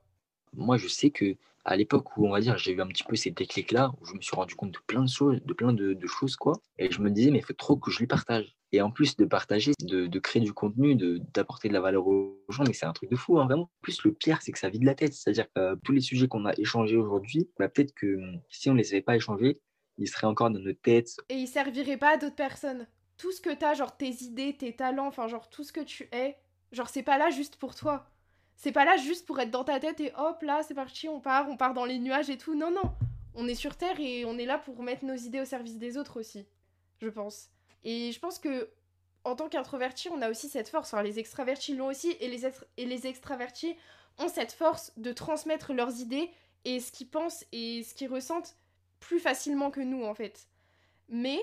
moi, 0.57 0.77
je 0.77 0.89
sais 0.89 1.11
que 1.11 1.37
à 1.67 1.77
l'époque 1.77 2.17
où 2.17 2.27
on 2.27 2.31
va 2.31 2.41
dire 2.41 2.57
j'ai 2.57 2.73
eu 2.73 2.81
un 2.81 2.87
petit 2.87 3.03
peu 3.03 3.17
ces 3.17 3.33
déclics 3.33 3.73
là 3.73 3.93
où 4.01 4.07
je 4.07 4.15
me 4.15 4.21
suis 4.21 4.35
rendu 4.35 4.55
compte 4.55 4.71
de 4.71 4.79
plein 4.87 5.03
de 5.03 5.09
choses 5.09 5.41
de 5.45 5.53
plein 5.53 5.73
de, 5.73 5.99
choses 6.07 6.37
quoi. 6.37 6.55
Et 6.79 6.91
je 6.91 7.01
me 7.01 7.11
disais 7.11 7.31
mais 7.31 7.39
il 7.39 7.45
faut 7.45 7.53
trop 7.53 7.77
que 7.77 7.91
je 7.91 7.99
lui 7.99 8.07
partage. 8.07 8.57
Et 8.73 8.81
en 8.81 8.91
plus 8.91 9.17
de 9.17 9.25
partager 9.25 9.73
de, 9.81 10.19
créer 10.19 10.43
du 10.43 10.53
contenu 10.53 10.95
de 10.95 11.21
d'apporter 11.35 11.69
de 11.69 11.75
la 11.75 11.81
valeur 11.81 12.07
aux 12.07 12.41
gens 12.49 12.63
mais 12.65 12.73
c'est 12.73 12.87
un 12.87 12.93
truc 12.93 13.11
de 13.11 13.17
fou 13.17 13.39
hein, 13.41 13.47
vraiment. 13.47 13.65
En 13.65 13.71
plus 13.83 14.05
le 14.05 14.13
pire 14.13 14.39
c'est 14.43 14.53
que 14.53 14.59
ça 14.61 14.71
vide 14.71 14.85
la 14.85 14.95
tête. 14.95 15.13
C'est 15.13 15.31
à 15.31 15.33
dire 15.33 15.47
que 15.53 15.61
euh, 15.61 15.77
tous 15.85 15.93
les 15.93 16.01
sujets 16.01 16.29
qu'on 16.29 16.47
a 16.47 16.53
échangés 16.57 16.97
aujourd'hui 16.97 17.51
bah, 17.59 17.69
peut-être 17.69 17.95
que 17.95 18.15
hum, 18.17 18.41
si 18.49 18.71
on 18.71 18.75
les 18.75 18.93
avait 18.93 19.03
pas 19.03 19.17
échangés 19.17 19.61
ils 19.99 20.09
seraient 20.09 20.29
encore 20.29 20.51
dans 20.51 20.61
nos 20.61 20.73
têtes 20.73 21.17
et 21.29 21.35
ils 21.35 21.49
serviraient 21.49 21.97
pas 21.97 22.15
à 22.15 22.17
d'autres 22.17 22.37
personnes. 22.37 22.87
Tout 23.19 23.33
ce 23.33 23.41
que 23.41 23.53
tu 23.53 23.65
as 23.65 23.75
genre 23.75 23.97
tes 23.97 24.23
idées 24.23 24.57
tes 24.57 24.77
talents 24.77 25.09
enfin 25.09 25.27
genre 25.27 25.51
tout 25.51 25.65
ce 25.65 25.73
que 25.73 25.81
tu 25.81 26.09
es 26.13 26.37
genre 26.71 26.89
c'est 26.89 27.03
pas 27.03 27.19
là 27.19 27.31
juste 27.31 27.57
pour 27.57 27.75
toi 27.75 28.09
c'est 28.57 28.73
pas 28.73 28.85
là 28.85 28.97
juste 28.97 29.27
pour 29.27 29.39
être 29.41 29.51
dans 29.51 29.65
ta 29.65 29.79
tête 29.79 30.01
et 30.01 30.13
hop 30.17 30.43
là 30.43 30.63
c'est 30.63 30.75
parti, 30.75 31.09
on 31.09 31.21
part, 31.21 31.49
on 31.49 31.57
part 31.57 31.75
dans 31.75 31.85
les 31.85 31.99
nuages 31.99 32.31
et 32.31 32.39
tout. 32.39 32.55
Non, 32.55 32.71
non. 32.71 32.93
On 33.35 33.47
est 33.47 33.55
sur 33.55 33.77
Terre 33.77 34.01
et 34.01 34.25
on 34.25 34.39
est 34.39 34.47
là 34.47 34.59
pour 34.59 34.83
mettre 34.83 35.05
nos 35.05 35.15
idées 35.15 35.41
au 35.41 35.45
service 35.45 35.77
des 35.77 35.99
autres 35.99 36.19
aussi, 36.19 36.47
je 37.01 37.09
pense. 37.09 37.51
Et 37.85 38.11
je 38.13 38.19
pense 38.19 38.39
que 38.39 38.71
en 39.25 39.37
tant 39.37 39.49
qu'introverti, 39.49 40.09
on 40.09 40.23
a 40.23 40.31
aussi 40.31 40.49
cette 40.49 40.69
force. 40.69 40.95
Enfin, 40.95 41.03
les 41.03 41.19
extravertis 41.19 41.75
l'ont 41.75 41.89
aussi 41.89 42.17
et 42.21 42.29
les, 42.29 42.47
et 42.77 42.87
les 42.87 43.07
extravertis 43.07 43.77
ont 44.19 44.29
cette 44.29 44.53
force 44.53 44.93
de 44.97 45.13
transmettre 45.13 45.75
leurs 45.75 46.01
idées 46.01 46.31
et 46.65 46.81
ce 46.81 46.93
qu'ils 46.93 47.09
pensent 47.09 47.45
et 47.53 47.83
ce 47.83 47.95
qu'ils 47.95 48.09
ressentent 48.09 48.57
plus 49.01 49.21
facilement 49.21 49.71
que 49.71 49.81
nous 49.81 50.05
en 50.05 50.15
fait. 50.15 50.49
Mais 51.09 51.39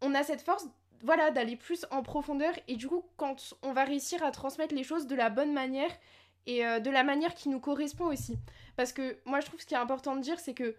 on 0.00 0.14
a 0.14 0.22
cette 0.22 0.42
force 0.42 0.66
voilà 1.02 1.30
d'aller 1.30 1.56
plus 1.56 1.84
en 1.90 2.02
profondeur 2.02 2.54
et 2.68 2.76
du 2.76 2.88
coup 2.88 3.04
quand 3.16 3.54
on 3.62 3.72
va 3.72 3.84
réussir 3.84 4.22
à 4.22 4.30
transmettre 4.30 4.74
les 4.74 4.84
choses 4.84 5.06
de 5.06 5.16
la 5.16 5.30
bonne 5.30 5.52
manière 5.52 5.90
et 6.46 6.66
euh, 6.66 6.80
de 6.80 6.90
la 6.90 7.04
manière 7.04 7.34
qui 7.34 7.48
nous 7.48 7.60
correspond 7.60 8.06
aussi. 8.06 8.38
Parce 8.76 8.92
que 8.92 9.16
moi 9.24 9.40
je 9.40 9.46
trouve 9.46 9.60
ce 9.60 9.66
qui 9.66 9.74
est 9.74 9.78
important 9.78 10.16
de 10.16 10.20
dire 10.20 10.38
c'est 10.38 10.54
que 10.54 10.76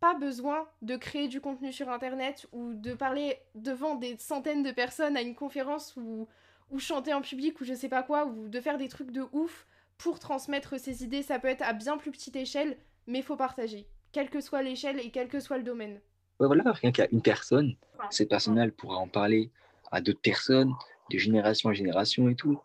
pas 0.00 0.14
besoin 0.14 0.68
de 0.82 0.96
créer 0.96 1.28
du 1.28 1.40
contenu 1.40 1.72
sur 1.72 1.88
internet 1.88 2.46
ou 2.52 2.74
de 2.74 2.92
parler 2.94 3.38
devant 3.54 3.94
des 3.94 4.16
centaines 4.18 4.62
de 4.62 4.70
personnes 4.70 5.16
à 5.16 5.22
une 5.22 5.34
conférence 5.34 5.96
ou, 5.96 6.28
ou 6.70 6.78
chanter 6.78 7.14
en 7.14 7.22
public 7.22 7.60
ou 7.60 7.64
je 7.64 7.74
sais 7.74 7.88
pas 7.88 8.02
quoi 8.02 8.26
ou 8.26 8.48
de 8.48 8.60
faire 8.60 8.76
des 8.76 8.88
trucs 8.88 9.12
de 9.12 9.24
ouf 9.32 9.66
pour 9.96 10.18
transmettre 10.18 10.78
ses 10.78 11.04
idées. 11.04 11.22
Ça 11.22 11.38
peut 11.38 11.48
être 11.48 11.62
à 11.62 11.72
bien 11.72 11.96
plus 11.96 12.10
petite 12.10 12.36
échelle 12.36 12.76
mais 13.06 13.22
faut 13.22 13.36
partager, 13.36 13.86
quelle 14.12 14.30
que 14.30 14.40
soit 14.40 14.62
l'échelle 14.62 14.98
et 15.00 15.10
quel 15.10 15.28
que 15.28 15.40
soit 15.40 15.58
le 15.58 15.64
domaine. 15.64 16.00
Ouais, 16.40 16.46
voilà, 16.46 16.72
rien 16.72 16.90
qu'à 16.90 17.06
une 17.12 17.22
personne, 17.22 17.76
cette 18.10 18.28
personne-là 18.28 18.66
pourra 18.76 18.96
en 18.96 19.08
parler 19.08 19.50
à 19.92 20.00
d'autres 20.00 20.20
personnes, 20.20 20.72
de 21.10 21.18
génération 21.18 21.70
en 21.70 21.74
génération 21.74 22.28
et 22.28 22.34
tout. 22.34 22.60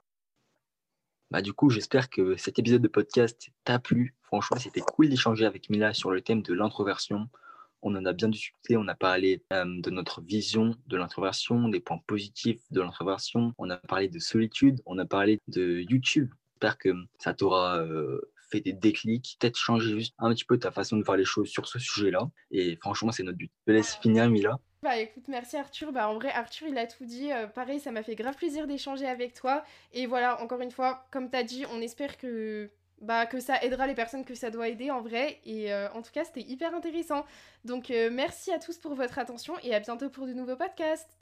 Bah, 1.32 1.44
du 1.44 1.54
coup, 1.54 1.70
j'espère 1.70 2.10
que 2.10 2.36
cet 2.38 2.58
épisode 2.58 2.82
de 2.82 2.88
podcast 2.88 3.52
t'a 3.64 3.78
plu. 3.78 4.16
Franchement, 4.24 4.58
c'était 4.58 4.82
cool 4.82 5.10
d'échanger 5.10 5.46
avec 5.46 5.70
Mila 5.70 5.94
sur 5.94 6.10
le 6.10 6.22
thème 6.22 6.42
de 6.42 6.54
l'introversion. 6.54 7.30
On 7.84 7.96
en 7.96 8.04
a 8.06 8.14
bien 8.14 8.30
discuté, 8.30 8.78
on 8.78 8.88
a 8.88 8.96
parlé 8.96 9.44
euh, 9.54 9.64
de 9.80 9.90
notre 9.92 10.22
vision 10.22 10.76
de 10.88 10.98
l'introversion, 10.98 11.70
des 11.70 11.80
points 11.80 12.02
positifs 12.08 12.60
de 12.72 12.82
l'introversion, 12.82 13.54
on 13.58 13.70
a 13.70 13.78
parlé 13.78 14.10
de 14.10 14.20
solitude, 14.20 14.82
on 14.86 14.98
a 14.98 15.06
parlé 15.06 15.40
de 15.48 15.80
YouTube. 15.90 16.30
J'espère 16.54 16.78
que 16.78 16.90
ça 17.20 17.34
t'aura 17.34 17.78
euh, 17.78 18.20
fait 18.50 18.60
des 18.60 18.74
déclics, 18.74 19.38
peut-être 19.40 19.56
changer 19.56 19.92
juste 19.92 20.14
un 20.18 20.34
petit 20.34 20.44
peu 20.44 20.58
ta 20.58 20.72
façon 20.72 20.98
de 20.98 21.04
voir 21.04 21.16
les 21.16 21.26
choses 21.26 21.48
sur 21.48 21.68
ce 21.68 21.80
sujet-là. 21.80 22.30
Et 22.52 22.76
franchement, 22.76 23.12
c'est 23.12 23.24
notre 23.24 23.38
but. 23.38 23.52
Je 23.62 23.72
te 23.72 23.78
laisse 23.78 23.96
finir, 23.96 24.30
Mila. 24.30 24.60
Bah 24.82 24.98
écoute, 24.98 25.28
merci 25.28 25.58
Arthur. 25.58 25.92
Bah 25.92 26.10
en 26.10 26.14
vrai, 26.16 26.32
Arthur, 26.32 26.68
il 26.68 26.78
a 26.78 26.88
tout 26.88 27.06
dit. 27.06 27.32
Euh, 27.32 27.48
pareil, 27.48 27.80
ça 27.82 27.92
m'a 27.92 28.02
fait 28.04 28.16
grave 28.16 28.36
plaisir 28.36 28.66
d'échanger 28.66 29.06
avec 29.08 29.34
toi. 29.34 29.64
Et 29.94 30.06
voilà, 30.06 30.42
encore 30.42 30.62
une 30.62 30.72
fois, 30.72 31.06
comme 31.12 31.30
t'as 31.30 31.44
dit, 31.44 31.66
on 31.72 31.82
espère 31.82 32.18
que 32.18 32.70
bah 33.02 33.26
que 33.26 33.40
ça 33.40 33.62
aidera 33.64 33.88
les 33.88 33.96
personnes 33.96 34.26
que 34.26 34.36
ça 34.36 34.52
doit 34.52 34.68
aider 34.68 34.92
en 34.92 35.02
vrai 35.02 35.40
et 35.46 35.72
euh, 35.74 35.90
en 35.94 36.02
tout 36.02 36.12
cas 36.12 36.26
c'était 36.26 36.42
hyper 36.42 36.76
intéressant 36.76 37.26
donc 37.64 37.92
euh, 37.92 38.10
merci 38.12 38.52
à 38.52 38.60
tous 38.60 38.78
pour 38.78 38.94
votre 38.94 39.18
attention 39.20 39.54
et 39.64 39.74
à 39.74 39.80
bientôt 39.80 40.10
pour 40.10 40.28
de 40.28 40.34
nouveaux 40.34 40.58
podcasts 40.58 41.19